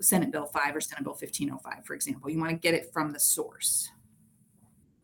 Senate 0.00 0.30
Bill 0.30 0.46
5 0.46 0.76
or 0.76 0.80
Senate 0.80 1.04
Bill 1.04 1.12
1505, 1.12 1.84
for 1.84 1.94
example. 1.94 2.28
You 2.30 2.38
want 2.38 2.50
to 2.50 2.56
get 2.56 2.74
it 2.74 2.92
from 2.92 3.12
the 3.12 3.20
source. 3.20 3.90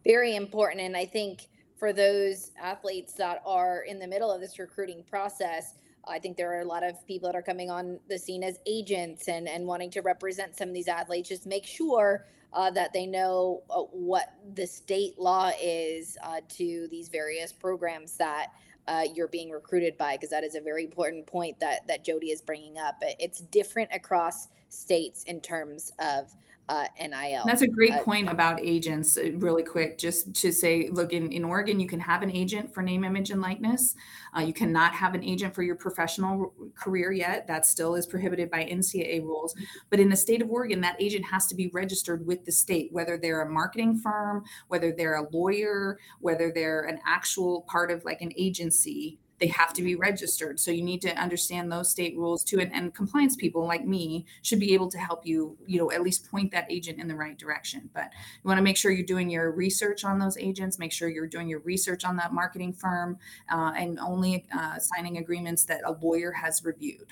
Very 0.04 0.34
important. 0.34 0.80
And 0.80 0.96
I 0.96 1.06
think 1.06 1.48
for 1.78 1.92
those 1.92 2.50
athletes 2.60 3.14
that 3.14 3.40
are 3.46 3.82
in 3.82 3.98
the 3.98 4.06
middle 4.06 4.30
of 4.30 4.40
this 4.40 4.58
recruiting 4.58 5.04
process, 5.08 5.74
I 6.06 6.18
think 6.18 6.36
there 6.36 6.52
are 6.52 6.62
a 6.62 6.66
lot 6.66 6.82
of 6.82 7.06
people 7.06 7.28
that 7.28 7.36
are 7.36 7.42
coming 7.42 7.70
on 7.70 8.00
the 8.08 8.18
scene 8.18 8.42
as 8.42 8.58
agents 8.66 9.28
and, 9.28 9.48
and 9.48 9.64
wanting 9.64 9.90
to 9.92 10.02
represent 10.02 10.56
some 10.56 10.68
of 10.68 10.74
these 10.74 10.88
athletes. 10.88 11.28
Just 11.28 11.46
make 11.46 11.64
sure 11.64 12.26
uh, 12.52 12.70
that 12.72 12.92
they 12.92 13.06
know 13.06 13.62
uh, 13.70 13.82
what 13.92 14.34
the 14.54 14.66
state 14.66 15.18
law 15.18 15.52
is 15.62 16.18
uh, 16.24 16.40
to 16.48 16.88
these 16.90 17.08
various 17.08 17.52
programs 17.52 18.16
that 18.16 18.48
uh, 18.88 19.04
you're 19.14 19.28
being 19.28 19.50
recruited 19.50 19.96
by 19.96 20.16
because 20.16 20.30
that 20.30 20.44
is 20.44 20.54
a 20.54 20.60
very 20.60 20.84
important 20.84 21.26
point 21.26 21.58
that 21.60 21.86
that 21.86 22.04
Jody 22.04 22.30
is 22.30 22.40
bringing 22.40 22.78
up. 22.78 22.96
It's 23.18 23.40
different 23.40 23.90
across 23.92 24.48
states 24.68 25.24
in 25.24 25.40
terms 25.40 25.92
of 25.98 26.34
uh, 26.72 26.86
NIL. 26.98 27.42
That's 27.44 27.60
a 27.60 27.68
great 27.68 27.92
uh, 27.92 28.02
point 28.02 28.30
about 28.30 28.58
agents. 28.60 29.18
Uh, 29.18 29.32
really 29.34 29.62
quick, 29.62 29.98
just 29.98 30.34
to 30.36 30.50
say, 30.50 30.88
look, 30.90 31.12
in, 31.12 31.30
in 31.30 31.44
Oregon, 31.44 31.78
you 31.78 31.86
can 31.86 32.00
have 32.00 32.22
an 32.22 32.30
agent 32.30 32.72
for 32.72 32.82
name, 32.82 33.04
image, 33.04 33.30
and 33.30 33.42
likeness. 33.42 33.94
Uh, 34.34 34.40
you 34.40 34.54
cannot 34.54 34.94
have 34.94 35.14
an 35.14 35.22
agent 35.22 35.54
for 35.54 35.62
your 35.62 35.76
professional 35.76 36.54
career 36.74 37.12
yet. 37.12 37.46
That 37.46 37.66
still 37.66 37.94
is 37.94 38.06
prohibited 38.06 38.50
by 38.50 38.64
NCAA 38.64 39.22
rules. 39.22 39.54
But 39.90 40.00
in 40.00 40.08
the 40.08 40.16
state 40.16 40.40
of 40.40 40.50
Oregon, 40.50 40.80
that 40.80 40.96
agent 40.98 41.26
has 41.26 41.46
to 41.48 41.54
be 41.54 41.70
registered 41.74 42.26
with 42.26 42.44
the 42.46 42.52
state, 42.52 42.88
whether 42.90 43.18
they're 43.18 43.42
a 43.42 43.50
marketing 43.50 43.98
firm, 43.98 44.44
whether 44.68 44.92
they're 44.92 45.16
a 45.16 45.28
lawyer, 45.30 45.98
whether 46.20 46.50
they're 46.54 46.84
an 46.84 47.00
actual 47.06 47.66
part 47.68 47.90
of 47.90 48.02
like 48.06 48.22
an 48.22 48.32
agency 48.34 49.18
they 49.42 49.48
have 49.48 49.72
to 49.72 49.82
be 49.82 49.96
registered. 49.96 50.60
So 50.60 50.70
you 50.70 50.84
need 50.84 51.02
to 51.02 51.20
understand 51.20 51.72
those 51.72 51.90
state 51.90 52.16
rules 52.16 52.44
too. 52.44 52.60
And, 52.60 52.72
and, 52.72 52.94
compliance 52.94 53.34
people 53.34 53.66
like 53.66 53.84
me 53.84 54.24
should 54.42 54.60
be 54.60 54.72
able 54.72 54.88
to 54.90 54.98
help 54.98 55.26
you, 55.26 55.58
you 55.66 55.80
know, 55.80 55.90
at 55.90 56.00
least 56.00 56.30
point 56.30 56.52
that 56.52 56.70
agent 56.70 57.00
in 57.00 57.08
the 57.08 57.16
right 57.16 57.36
direction. 57.36 57.90
But 57.92 58.04
you 58.04 58.46
want 58.46 58.58
to 58.58 58.62
make 58.62 58.76
sure 58.76 58.92
you're 58.92 59.04
doing 59.04 59.28
your 59.28 59.50
research 59.50 60.04
on 60.04 60.20
those 60.20 60.38
agents, 60.38 60.78
make 60.78 60.92
sure 60.92 61.08
you're 61.08 61.26
doing 61.26 61.48
your 61.48 61.58
research 61.60 62.04
on 62.04 62.14
that 62.18 62.32
marketing 62.32 62.72
firm, 62.72 63.18
uh, 63.50 63.72
and 63.76 63.98
only 63.98 64.46
uh, 64.56 64.78
signing 64.78 65.18
agreements 65.18 65.64
that 65.64 65.80
a 65.84 65.90
lawyer 66.00 66.30
has 66.30 66.64
reviewed. 66.64 67.08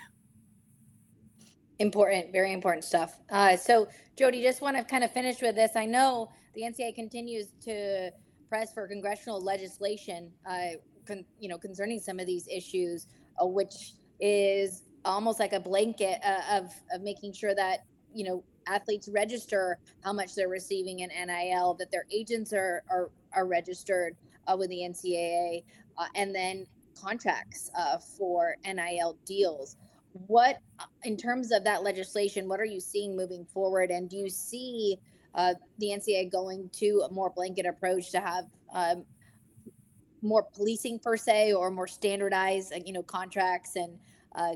Important, 1.81 2.31
very 2.31 2.53
important 2.53 2.85
stuff. 2.85 3.19
Uh, 3.31 3.57
so, 3.57 3.89
Jody, 4.17 4.41
just 4.41 4.61
want 4.61 4.77
to 4.77 4.85
kind 4.85 5.03
of 5.03 5.11
finish 5.11 5.43
with 5.43 5.57
this. 5.57 5.73
I 5.75 5.87
know 5.87 6.31
the 6.55 6.63
NCAA 6.63 6.95
continues 6.95 7.49
to 7.65 8.13
press 8.49 8.73
for 8.73 8.87
congressional 8.87 9.43
legislation 9.43 10.31
uh, 10.49 10.77
con, 11.07 11.25
you 11.39 11.49
know 11.49 11.59
concerning 11.59 12.01
some 12.01 12.19
of 12.19 12.27
these 12.27 12.47
issues, 12.49 13.07
uh, 13.41 13.47
which 13.47 13.95
is 14.21 14.83
almost 15.05 15.41
like 15.41 15.53
a 15.53 15.61
blanket 15.61 16.19
uh, 16.25 16.59
of 16.59 16.73
of 16.93 17.03
making 17.03 17.33
sure 17.33 17.55
that 17.55 17.85
you 18.15 18.25
know 18.25 18.45
athletes 18.67 19.09
register 19.09 19.79
how 20.03 20.13
much 20.13 20.35
they're 20.35 20.49
receiving 20.49 21.01
in 21.01 21.09
NIL, 21.09 21.75
that 21.75 21.91
their 21.91 22.07
agents 22.13 22.53
are 22.53 22.83
are, 22.91 23.11
are 23.35 23.47
registered 23.47 24.17
uh, 24.47 24.57
with 24.57 24.71
the 24.71 24.79
NCAA, 24.79 25.65
uh, 25.99 26.07
and 26.15 26.35
then 26.35 26.67
contracts 27.01 27.71
uh, 27.77 27.99
for 27.99 28.57
NIL 28.65 29.17
deals. 29.25 29.77
What, 30.27 30.59
uh, 30.81 30.85
in 31.05 31.17
terms 31.17 31.53
of 31.53 31.63
that 31.65 31.83
legislation, 31.83 32.49
what 32.49 32.61
are 32.61 32.65
you 32.65 32.81
seeing 32.81 33.17
moving 33.17 33.45
forward, 33.45 33.91
and 33.91 34.09
do 34.09 34.17
you 34.17 34.29
see 34.29 34.99
the 35.35 35.87
NCAA 35.87 36.31
going 36.31 36.69
to 36.73 37.05
a 37.09 37.13
more 37.13 37.31
blanket 37.31 37.65
approach 37.65 38.11
to 38.11 38.21
have 38.21 38.47
um, 38.75 39.05
more 40.23 40.43
policing 40.43 40.99
per 40.99 41.17
se 41.17 41.53
or 41.53 41.71
more 41.71 41.87
standardized, 41.87 42.73
you 42.85 42.93
know, 42.93 43.03
contracts 43.03 43.77
and 43.77 43.99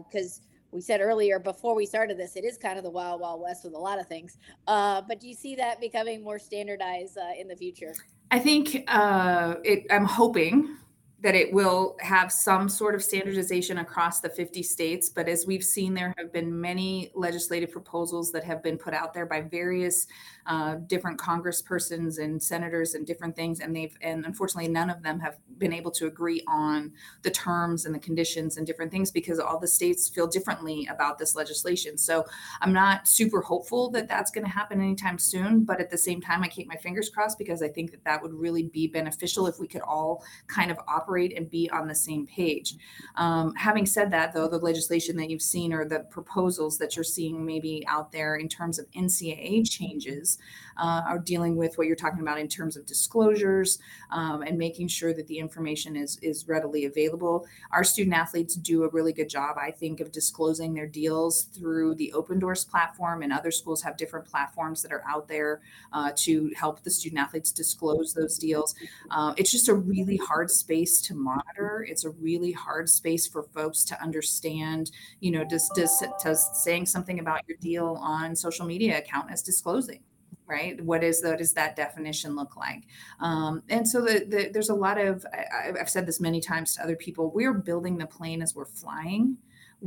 because 0.07 0.40
uh, 0.40 0.48
we 0.70 0.81
said 0.81 1.00
earlier 1.00 1.38
before 1.38 1.74
we 1.74 1.87
started 1.87 2.18
this, 2.18 2.37
it 2.37 2.44
is 2.44 2.59
kind 2.59 2.79
of 2.79 2.85
the 2.85 2.90
wild, 2.90 3.20
wild 3.20 3.40
west 3.40 3.64
with 3.64 3.74
a 3.74 3.79
lot 3.79 4.00
of 4.00 4.07
things. 4.09 4.38
Uh, 4.66 5.00
but 5.07 5.20
do 5.20 5.29
you 5.29 5.35
see 5.35 5.55
that 5.55 5.81
becoming 5.81 6.22
more 6.22 6.38
standardized 6.38 7.16
uh, 7.16 7.40
in 7.40 7.46
the 7.46 7.57
future? 7.57 7.94
I 8.31 8.40
think 8.40 8.85
uh, 8.88 9.55
it, 9.62 9.87
I'm 9.90 10.05
hoping 10.05 10.77
that 11.20 11.35
it 11.35 11.50
will 11.53 11.96
have 12.00 12.31
some 12.31 12.68
sort 12.68 12.94
of 12.94 13.03
standardization 13.03 13.79
across 13.79 14.20
the 14.20 14.29
50 14.29 14.62
states. 14.62 15.09
But 15.09 15.27
as 15.27 15.46
we've 15.46 15.64
seen, 15.64 15.94
there 15.94 16.12
have 16.18 16.35
been 16.35 16.61
many 16.61 17.12
legislative 17.14 17.72
proposals 17.72 18.31
that 18.33 18.44
have 18.44 18.62
been 18.62 18.77
put 18.77 18.92
out 18.92 19.14
there 19.14 19.24
by 19.24 19.40
various 19.40 20.07
uh, 20.44 20.74
different 20.87 21.18
congresspersons 21.18 22.18
and 22.18 22.42
senators 22.42 22.92
and 22.92 23.07
different 23.07 23.35
things. 23.35 23.61
And 23.61 23.74
they've, 23.74 23.96
and 24.03 24.27
unfortunately, 24.27 24.70
none 24.70 24.90
of 24.90 25.03
them 25.03 25.18
have 25.20 25.38
been 25.57 25.72
able 25.72 25.90
to 25.92 26.07
agree 26.07 26.42
on 26.46 26.92
the 27.22 27.31
terms 27.31 27.87
and 27.87 27.94
the 27.94 28.00
conditions 28.00 28.59
and 28.59 28.66
different 28.66 28.92
things 28.92 29.11
because 29.11 29.38
all 29.38 29.59
the 29.59 29.66
states 29.66 30.11
feel 30.11 30.27
differently 30.27 30.87
about 30.90 31.16
this 31.16 31.35
legislation. 31.35 31.96
So 31.96 32.27
I'm 32.61 32.74
not 32.74 33.09
super 33.09 33.40
hopeful 33.40 33.88
that 33.92 34.09
that's 34.09 34.31
going 34.31 34.44
to 34.44 34.50
happen 34.50 34.79
anytime 34.79 35.18
soon. 35.18 35.64
But 35.64 35.81
at 35.81 35.88
the 35.88 35.96
same 35.96 36.20
time, 36.20 36.42
I 36.42 36.48
keep 36.48 36.68
my 36.68 36.77
fingers 36.77 37.09
crossed 37.09 37.38
because 37.38 37.62
I 37.62 37.68
think 37.68 37.92
that 37.92 38.05
that 38.05 38.20
would 38.22 38.35
really 38.35 38.64
be 38.64 38.88
beneficial 38.88 39.46
if 39.46 39.59
we 39.59 39.66
could 39.66 39.81
all 39.81 40.22
kind 40.48 40.70
of 40.70 40.79
operate 40.87 41.04
operate 41.05 41.37
and 41.37 41.51
be 41.51 41.69
on 41.71 41.87
the 41.87 41.95
same 41.95 42.27
page. 42.27 42.77
Um, 43.17 43.55
having 43.55 43.87
said 43.87 44.11
that, 44.12 44.33
though, 44.33 44.49
the 44.49 44.59
legislation 44.59 45.17
that 45.17 45.31
you've 45.31 45.43
seen 45.43 45.73
or 45.73 45.85
the 45.85 46.01
proposals 46.11 46.79
that 46.79 46.97
you're 46.97 47.05
seeing 47.05 47.45
maybe 47.45 47.85
out 47.87 48.11
there 48.11 48.37
in 48.37 48.49
terms 48.49 48.79
of 48.79 48.90
NCAA 48.93 49.69
changes 49.69 50.38
uh, 50.77 51.03
are 51.07 51.19
dealing 51.19 51.57
with 51.57 51.77
what 51.79 51.87
you're 51.87 51.97
talking 51.97 52.21
about 52.21 52.38
in 52.38 52.49
terms 52.49 52.77
of 52.77 52.87
disclosures 52.87 53.79
um, 54.11 54.43
and 54.43 54.59
making 54.59 54.88
sure 54.88 55.12
that 55.14 55.27
the 55.27 55.38
information 55.38 55.97
is 55.97 56.19
is 56.23 56.49
readily 56.49 56.87
available. 56.87 57.47
Our 57.71 57.85
student 57.85 58.17
athletes 58.17 58.55
do 58.57 58.85
a 58.85 58.88
really 58.88 59.12
good 59.12 59.29
job, 59.29 59.57
I 59.59 59.71
think, 59.71 60.01
of 60.01 60.11
disclosing 60.11 60.75
their 60.75 60.87
deals 60.87 61.45
through 61.45 61.95
the 61.97 62.12
Opendorse 62.14 62.69
platform, 62.69 63.23
and 63.23 63.33
other 63.33 63.51
schools 63.51 63.83
have 63.83 63.97
different 63.97 64.27
platforms 64.27 64.83
that 64.83 64.93
are 64.93 65.05
out 65.09 65.29
there 65.29 65.61
uh, 65.93 66.12
to 66.17 66.51
help 66.57 66.83
the 66.83 66.90
student 66.90 67.21
athletes 67.21 67.53
disclose 67.53 68.14
those 68.14 68.38
deals. 68.38 68.75
Uh, 69.11 69.35
it's 69.37 69.53
just 69.53 69.69
a 69.69 69.75
really 69.75 70.17
hard 70.17 70.51
space 70.51 70.93
to 71.02 71.14
monitor. 71.14 71.87
It's 71.88 72.04
a 72.04 72.11
really 72.11 72.52
hard 72.52 72.88
space 72.88 73.26
for 73.26 73.42
folks 73.42 73.85
to 73.85 74.02
understand. 74.02 74.90
You 75.20 75.33
know, 75.33 75.44
does 75.44 75.70
does, 75.74 76.02
does 76.22 76.64
saying 76.64 76.87
something 76.87 77.20
about 77.20 77.42
your 77.48 77.59
deal 77.59 77.98
on 78.00 78.35
social 78.37 78.66
media 78.66 78.98
account 78.98 79.30
as 79.30 79.42
disclosing? 79.42 80.00
right 80.46 80.80
what 80.85 81.02
is 81.02 81.20
that 81.22 81.38
does 81.38 81.52
that 81.54 81.76
definition 81.76 82.37
look 82.37 82.57
like 82.57 82.85
um, 83.20 83.62
and 83.68 83.88
so 83.88 84.00
the, 84.00 84.24
the, 84.28 84.50
there's 84.52 84.68
a 84.68 84.74
lot 84.74 84.98
of 84.98 85.24
I, 85.33 85.72
have 85.78 85.88
said 85.88 86.07
this 86.07 86.20
many 86.20 86.40
times 86.40 86.74
to 86.74 86.83
other 86.83 86.96
people 86.96 87.30
we're 87.30 87.54
building 87.54 87.96
the 87.96 88.07
plane 88.07 88.42
as 88.42 88.54
we're 88.54 88.66
flying 88.66 89.38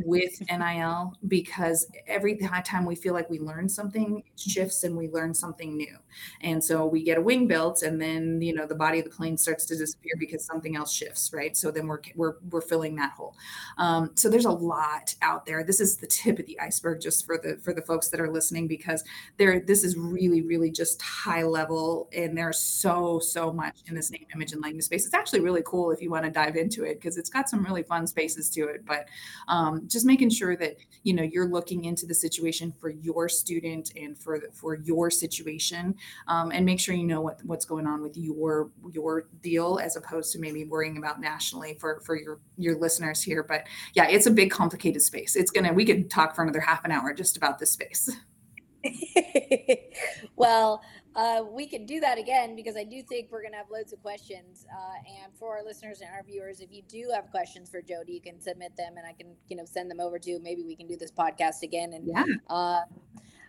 with 0.06 0.42
NIL 0.50 1.14
because 1.28 1.88
every 2.08 2.38
time 2.64 2.86
we 2.86 2.96
feel 2.96 3.14
like 3.14 3.30
we 3.30 3.40
learn 3.40 3.68
something, 3.68 4.24
it 4.26 4.40
shifts 4.40 4.84
and 4.84 4.96
we 4.96 5.10
learn 5.10 5.34
something 5.34 5.76
new. 5.76 5.98
And 6.42 6.64
so 6.64 6.86
we 6.86 7.04
get 7.04 7.18
a 7.18 7.22
wing 7.22 7.48
built 7.48 7.82
and 7.82 8.02
then, 8.02 8.42
you 8.42 8.54
know, 8.54 8.66
the 8.66 8.76
body 8.76 9.00
of 9.00 9.06
the 9.06 9.12
plane 9.12 9.38
starts 9.38 9.66
to 9.66 9.78
disappear 9.78 10.14
because 10.20 10.46
something 10.46 10.76
else 10.76 10.92
shifts, 10.92 11.32
right? 11.34 11.56
So 11.56 11.72
then 11.72 11.88
we're, 11.88 12.02
we're, 12.16 12.36
we're 12.50 12.62
filling 12.62 12.96
that 12.98 13.12
hole. 13.12 13.36
Um, 13.78 14.12
so 14.16 14.30
there's 14.30 14.46
a 14.46 14.52
lot 14.52 15.16
out 15.22 15.46
there. 15.46 15.64
This 15.64 15.80
is 15.80 15.98
the 15.98 16.08
tip 16.08 16.40
of 16.40 16.46
the 16.46 16.60
iceberg 16.60 17.02
just 17.02 17.26
for 17.26 17.38
the, 17.38 17.58
for 17.58 17.74
the 17.74 17.82
folks 17.82 18.10
that 18.10 18.20
are 18.20 18.32
listening 18.32 18.68
because 18.68 19.04
there, 19.38 19.60
this 19.60 19.84
is 19.84 19.98
really, 19.98 20.42
really 20.42 20.72
just 20.72 21.02
high 21.02 21.44
level 21.44 22.10
and 22.14 22.38
there's 22.38 22.60
so, 22.60 23.20
so 23.20 23.52
much 23.52 23.80
in 23.88 23.96
this 23.96 24.12
name, 24.12 24.26
image 24.34 24.54
and 24.54 24.62
language 24.62 24.86
space. 24.86 25.06
It's 25.06 25.16
actually 25.16 25.42
really 25.42 25.64
cool 25.66 25.92
if 25.92 26.02
you 26.02 26.10
want 26.10 26.26
to 26.26 26.32
dive 26.32 26.56
into 26.56 26.84
it 26.84 26.96
because 26.96 27.18
it's 27.18 27.30
got 27.30 27.50
some 27.50 27.64
really 27.64 27.84
fun 27.84 28.08
spaces 28.08 28.50
to 28.52 28.68
it, 28.68 28.86
but 28.86 29.08
um, 29.48 29.87
just 29.88 30.06
making 30.06 30.30
sure 30.30 30.56
that 30.56 30.76
you 31.04 31.14
know 31.14 31.24
you're 31.24 31.48
looking 31.48 31.86
into 31.86 32.06
the 32.06 32.14
situation 32.14 32.74
for 32.80 32.90
your 32.90 33.30
student 33.30 33.92
and 33.96 34.18
for 34.18 34.40
the, 34.40 34.48
for 34.52 34.76
your 34.76 35.10
situation 35.10 35.96
um, 36.28 36.52
and 36.52 36.66
make 36.66 36.80
sure 36.80 36.96
you 36.96 37.06
know 37.06 37.22
what 37.22 37.40
what's 37.44 37.66
going 37.66 37.88
on 37.88 38.02
with 38.02 38.16
your 38.18 38.70
your 38.94 39.28
deal 39.42 39.80
as 39.82 39.96
opposed 39.96 40.32
to 40.34 40.40
maybe 40.40 40.64
worrying 40.66 40.98
about 40.98 41.20
nationally 41.20 41.76
for 41.80 42.02
for 42.06 42.16
your 42.16 42.40
your 42.58 42.78
listeners 42.78 43.22
here. 43.22 43.44
But 43.44 43.68
yeah 43.94 44.08
it's 44.08 44.26
a 44.26 44.32
big 44.32 44.52
complicated 44.52 45.02
space. 45.02 45.36
It's 45.36 45.52
gonna 45.52 45.74
we 45.74 45.86
could 45.86 46.10
talk 46.10 46.36
for 46.36 46.44
another 46.44 46.62
half 46.62 46.84
an 46.86 46.92
hour 46.92 47.14
just 47.14 47.38
about 47.38 47.60
this 47.60 47.72
space. 47.72 48.10
Well 50.36 50.82
uh, 51.18 51.44
we 51.52 51.66
can 51.66 51.86
do 51.86 52.00
that 52.00 52.20
again 52.20 52.56
because 52.56 52.78
I 52.78 52.84
do 52.84 53.02
think 53.02 53.32
we're 53.32 53.42
going 53.42 53.54
to 53.54 53.58
have 53.58 53.72
loads 53.72 53.92
of 53.92 54.02
questions. 54.04 54.68
Uh, 54.72 55.24
and 55.24 55.34
for 55.34 55.58
our 55.58 55.64
listeners 55.64 56.02
and 56.02 56.10
our 56.12 56.24
viewers, 56.24 56.60
if 56.60 56.72
you 56.72 56.84
do 56.88 57.10
have 57.14 57.32
questions 57.32 57.70
for 57.70 57.82
Jody, 57.82 58.14
you 58.14 58.22
can 58.22 58.40
submit 58.40 58.78
them, 58.78 58.98
and 58.98 59.06
I 59.06 59.14
can 59.14 59.36
you 59.48 59.58
know 59.58 59.66
send 59.66 59.90
them 59.90 60.00
over 60.00 60.20
to. 60.20 60.40
Maybe 60.40 60.64
we 60.64 60.76
can 60.76 60.88
do 60.88 60.96
this 60.96 61.12
podcast 61.12 61.64
again 61.64 61.94
and 61.94 62.08
yeah. 62.08 62.24
uh, 62.50 62.82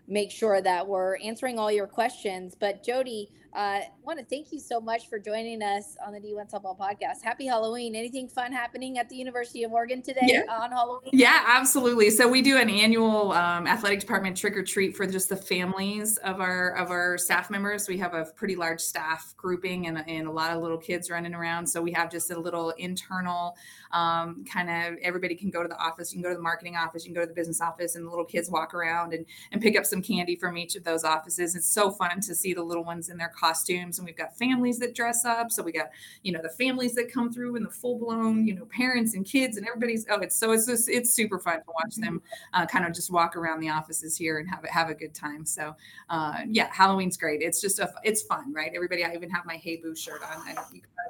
make 0.08 0.30
sure 0.30 0.60
that 0.60 0.86
we're 0.86 1.18
answering 1.18 1.58
all 1.58 1.70
your 1.70 1.86
questions. 1.86 2.56
But 2.58 2.82
Jody, 2.82 3.30
I 3.54 3.78
uh, 3.78 3.80
want 4.04 4.18
to 4.18 4.24
thank 4.26 4.52
you 4.52 4.60
so 4.60 4.78
much 4.78 5.08
for 5.08 5.18
joining 5.18 5.62
us 5.62 5.96
on 6.06 6.12
the 6.12 6.20
D1 6.20 6.50
Softball 6.50 6.78
Podcast. 6.78 7.22
Happy 7.22 7.46
Halloween. 7.46 7.96
Anything 7.96 8.28
fun 8.28 8.52
happening 8.52 8.98
at 8.98 9.08
the 9.08 9.16
University 9.16 9.64
of 9.64 9.72
Oregon 9.72 10.02
today 10.02 10.20
yeah. 10.26 10.42
on 10.50 10.70
Halloween? 10.70 11.10
Yeah, 11.12 11.44
absolutely. 11.46 12.10
So 12.10 12.28
we 12.28 12.42
do 12.42 12.58
an 12.58 12.68
annual 12.68 13.32
um, 13.32 13.66
athletic 13.66 14.00
department 14.00 14.36
trick 14.36 14.56
or 14.56 14.62
treat 14.62 14.96
for 14.96 15.06
just 15.06 15.30
the 15.30 15.36
families 15.36 16.18
of 16.18 16.40
our 16.40 16.76
of 16.76 16.90
our 16.90 17.16
staff 17.16 17.48
members. 17.48 17.88
We 17.88 17.96
have 17.98 18.14
a 18.14 18.26
pretty 18.36 18.54
large 18.54 18.80
staff 18.80 19.34
grouping 19.36 19.86
and, 19.86 20.04
and 20.06 20.28
a 20.28 20.32
lot 20.32 20.54
of 20.54 20.62
little 20.62 20.78
kids 20.78 21.10
running 21.10 21.34
around. 21.34 21.66
So 21.66 21.80
we 21.80 21.92
have 21.92 22.10
just 22.10 22.30
a 22.30 22.38
little 22.38 22.70
internal 22.78 23.56
um, 23.92 24.44
kind 24.44 24.68
of 24.68 24.98
everybody 25.02 25.34
can 25.34 25.50
go 25.50 25.62
to 25.62 25.68
the 25.68 25.78
office. 25.78 26.12
You 26.12 26.16
can 26.16 26.22
go 26.22 26.28
to 26.28 26.36
the 26.36 26.42
marketing 26.42 26.76
office, 26.76 27.04
you 27.04 27.12
can 27.12 27.14
go 27.14 27.22
to 27.22 27.26
the 27.26 27.34
business 27.34 27.60
office, 27.60 27.96
and 27.96 28.06
the 28.06 28.10
little 28.10 28.24
kids 28.24 28.50
walk 28.50 28.74
around 28.74 29.14
and, 29.14 29.24
and 29.52 29.60
pick 29.62 29.76
up 29.76 29.86
some 29.86 29.97
candy 30.02 30.37
from 30.37 30.56
each 30.56 30.76
of 30.76 30.84
those 30.84 31.04
offices. 31.04 31.54
It's 31.54 31.70
so 31.70 31.90
fun 31.90 32.20
to 32.20 32.34
see 32.34 32.54
the 32.54 32.62
little 32.62 32.84
ones 32.84 33.08
in 33.08 33.16
their 33.16 33.28
costumes 33.28 33.98
and 33.98 34.06
we've 34.06 34.16
got 34.16 34.37
families 34.37 34.78
that 34.78 34.94
dress 34.94 35.24
up. 35.24 35.50
So 35.50 35.62
we 35.62 35.72
got 35.72 35.88
you 36.22 36.32
know 36.32 36.40
the 36.42 36.48
families 36.48 36.94
that 36.94 37.12
come 37.12 37.32
through 37.32 37.56
and 37.56 37.64
the 37.64 37.70
full 37.70 37.98
blown 37.98 38.46
you 38.46 38.54
know 38.54 38.66
parents 38.66 39.14
and 39.14 39.24
kids 39.24 39.56
and 39.56 39.66
everybody's 39.66 40.06
oh 40.11 40.20
it's 40.20 40.38
so 40.38 40.52
it's 40.52 40.66
just 40.66 40.88
it's 40.88 41.12
super 41.12 41.38
fun 41.38 41.58
to 41.58 41.72
watch 41.82 41.96
them 41.96 42.22
uh, 42.54 42.66
kind 42.66 42.84
of 42.84 42.92
just 42.94 43.11
walk 43.11 43.37
around 43.37 43.61
the 43.61 43.68
offices 43.68 44.16
here 44.16 44.38
and 44.38 44.48
have 44.48 44.64
a, 44.64 44.72
have 44.72 44.90
a 44.90 44.94
good 44.94 45.14
time. 45.14 45.44
So 45.44 45.74
uh, 46.11 46.40
yeah 46.46 46.68
halloween's 46.72 47.16
great. 47.16 47.42
It's 47.42 47.61
just 47.61 47.78
a 47.78 47.92
it's 48.04 48.22
fun 48.22 48.52
right? 48.52 48.72
Everybody 48.74 49.04
i 49.04 49.14
even 49.14 49.30
have 49.30 49.46
my 49.46 49.56
hey 49.56 49.76
boo 49.76 49.94
shirt 49.94 50.22
on. 50.22 50.40
I 50.48 50.54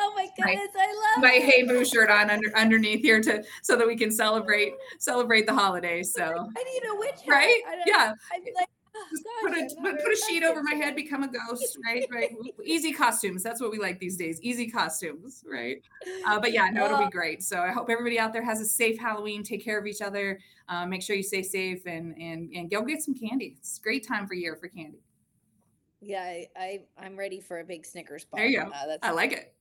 oh 0.02 0.14
my 0.16 0.28
goodness 0.38 0.70
my, 0.76 0.82
i 0.82 0.88
love 0.88 1.24
my 1.24 1.34
it. 1.34 1.44
hey 1.44 1.64
boo 1.64 1.84
shirt 1.84 2.10
on 2.10 2.30
under 2.30 2.56
underneath 2.56 3.02
here 3.02 3.22
to 3.22 3.44
so 3.62 3.76
that 3.76 3.86
we 3.86 3.96
can 3.96 4.12
celebrate 4.12 4.74
celebrate 4.98 5.46
the 5.46 5.54
holidays 5.54 6.14
so. 6.14 6.24
I 6.26 6.64
need 6.64 6.84
a 6.90 6.96
witch 6.96 7.22
hat. 7.26 7.28
right 7.28 7.62
yeah 7.90 8.14
I'm 8.34 8.44
like, 8.56 8.70
put 9.42 9.54
a 9.54 9.76
put, 9.82 10.04
put 10.04 10.14
a 10.14 10.16
sheet 10.28 10.44
over 10.44 10.62
my 10.64 10.74
head, 10.74 10.96
become 10.96 11.24
a 11.24 11.28
ghost, 11.28 11.78
right? 11.86 12.06
Right. 12.12 12.32
Easy 12.64 12.92
costumes. 12.92 13.44
That's 13.44 13.62
what 13.62 13.72
we 13.72 13.80
like 13.80 14.00
these 14.00 14.18
days. 14.18 14.42
Easy 14.42 14.70
costumes, 14.70 15.44
right? 15.50 15.82
Uh, 16.26 16.40
but 16.40 16.52
yeah, 16.52 16.70
no, 16.70 16.86
it'll 16.86 17.06
be 17.06 17.10
great. 17.10 17.44
So 17.44 17.62
I 17.62 17.72
hope 17.72 17.90
everybody 17.90 18.20
out 18.20 18.34
there 18.34 18.44
has 18.44 18.62
a 18.62 18.66
safe 18.66 19.00
Halloween. 19.00 19.44
Take 19.44 19.64
care 19.64 19.80
of 19.80 19.86
each 19.86 20.02
other. 20.02 20.40
Uh, 20.68 20.86
make 20.86 21.02
sure 21.02 21.16
you 21.16 21.24
stay 21.24 21.44
safe 21.44 21.86
and 21.86 22.16
and 22.18 22.52
and 22.54 22.70
go 22.70 22.82
get 22.84 23.02
some 23.02 23.16
candy. 23.16 23.56
It's 23.60 23.78
a 23.78 23.82
great 23.82 24.08
time 24.08 24.28
for 24.28 24.34
year 24.34 24.56
for 24.56 24.68
candy. 24.68 25.00
Yeah, 26.02 26.22
I, 26.24 26.48
I 26.98 27.06
am 27.06 27.18
ready 27.18 27.42
for 27.42 27.60
a 27.60 27.64
big 27.64 27.86
Snickers 27.86 28.24
bar. 28.24 28.40
There 28.40 28.48
you 28.48 28.64
go. 28.64 28.70
Uh, 28.70 28.98
I 29.02 29.12
like 29.12 29.34
it. 29.34 29.54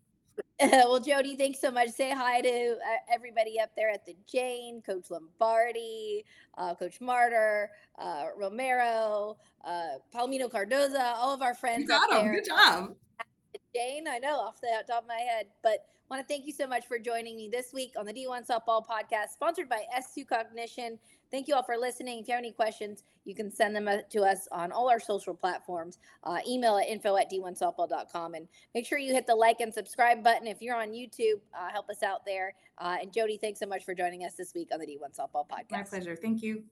well, 0.73 0.99
Jody, 0.99 1.37
thanks 1.37 1.61
so 1.61 1.71
much. 1.71 1.91
Say 1.91 2.11
hi 2.11 2.41
to 2.41 2.73
uh, 2.73 3.15
everybody 3.15 3.61
up 3.61 3.71
there 3.77 3.91
at 3.91 4.05
the 4.05 4.17
Jane, 4.27 4.83
Coach 4.83 5.09
Lombardi, 5.09 6.25
uh, 6.57 6.75
Coach 6.75 7.01
Martyr, 7.01 7.71
uh, 7.97 8.25
Romero, 8.37 9.37
uh, 9.65 9.99
Palomino 10.13 10.51
Cardoza, 10.51 11.15
all 11.15 11.33
of 11.33 11.43
our 11.43 11.55
friends. 11.55 11.83
You 11.83 11.89
got 11.89 12.11
them. 12.11 12.33
Good 12.33 12.47
job. 12.47 12.97
Jane, 13.75 14.09
I 14.09 14.19
know 14.19 14.37
off 14.37 14.61
the 14.61 14.69
top 14.89 15.03
of 15.03 15.09
my 15.09 15.15
head, 15.15 15.47
but 15.63 15.87
want 16.11 16.27
to 16.27 16.35
thank 16.35 16.47
you 16.47 16.53
so 16.53 16.67
much 16.67 16.87
for 16.87 16.99
joining 16.99 17.37
me 17.37 17.49
this 17.49 17.73
week 17.73 17.93
on 17.97 18.07
the 18.07 18.13
D1 18.13 18.47
Softball 18.49 18.83
Podcast, 18.85 19.29
sponsored 19.35 19.69
by 19.69 19.83
S2 19.97 20.27
Cognition. 20.27 20.99
Thank 21.31 21.49
you 21.49 21.55
all 21.55 21.63
for 21.63 21.77
listening. 21.77 22.21
If 22.21 22.29
you 22.29 22.35
have 22.35 22.41
any 22.41 22.53
questions, 22.53 23.03
you 23.25 23.35
can 23.35 23.51
send 23.51 23.77
them 23.77 23.89
uh, 23.89 23.99
to 24.11 24.23
us 24.23 24.49
on 24.51 24.73
all 24.73 24.89
our 24.89 25.01
social 25.01 25.35
platforms. 25.35 25.99
Uh, 26.25 26.39
email 26.49 26.79
at 26.79 26.89
info 26.89 27.17
at 27.17 27.31
d1softball.com. 27.31 28.35
And 28.35 28.49
make 28.75 28.87
sure 28.87 28.99
you 28.99 29.13
hit 29.13 29.27
the 29.27 29.35
like 29.35 29.61
and 29.61 29.73
subscribe 29.73 30.25
button. 30.25 30.47
If 30.47 30.63
you're 30.63 30.77
on 30.77 30.89
YouTube, 30.89 31.41
uh, 31.59 31.71
help 31.71 31.91
us 31.91 32.03
out 32.03 32.25
there. 32.25 32.55
Uh, 32.79 32.97
and 33.03 33.13
Jody, 33.13 33.39
thanks 33.39 33.61
so 33.61 33.67
much 33.67 33.85
for 33.85 33.95
joining 33.95 34.25
us 34.25 34.35
this 34.35 34.55
week 34.55 34.69
on 34.73 34.81
the 34.81 34.87
D1 34.87 35.19
Softball 35.19 35.47
Podcast. 35.49 35.71
My 35.71 35.83
pleasure. 35.83 36.17
Thank 36.17 36.43
you. 36.43 36.63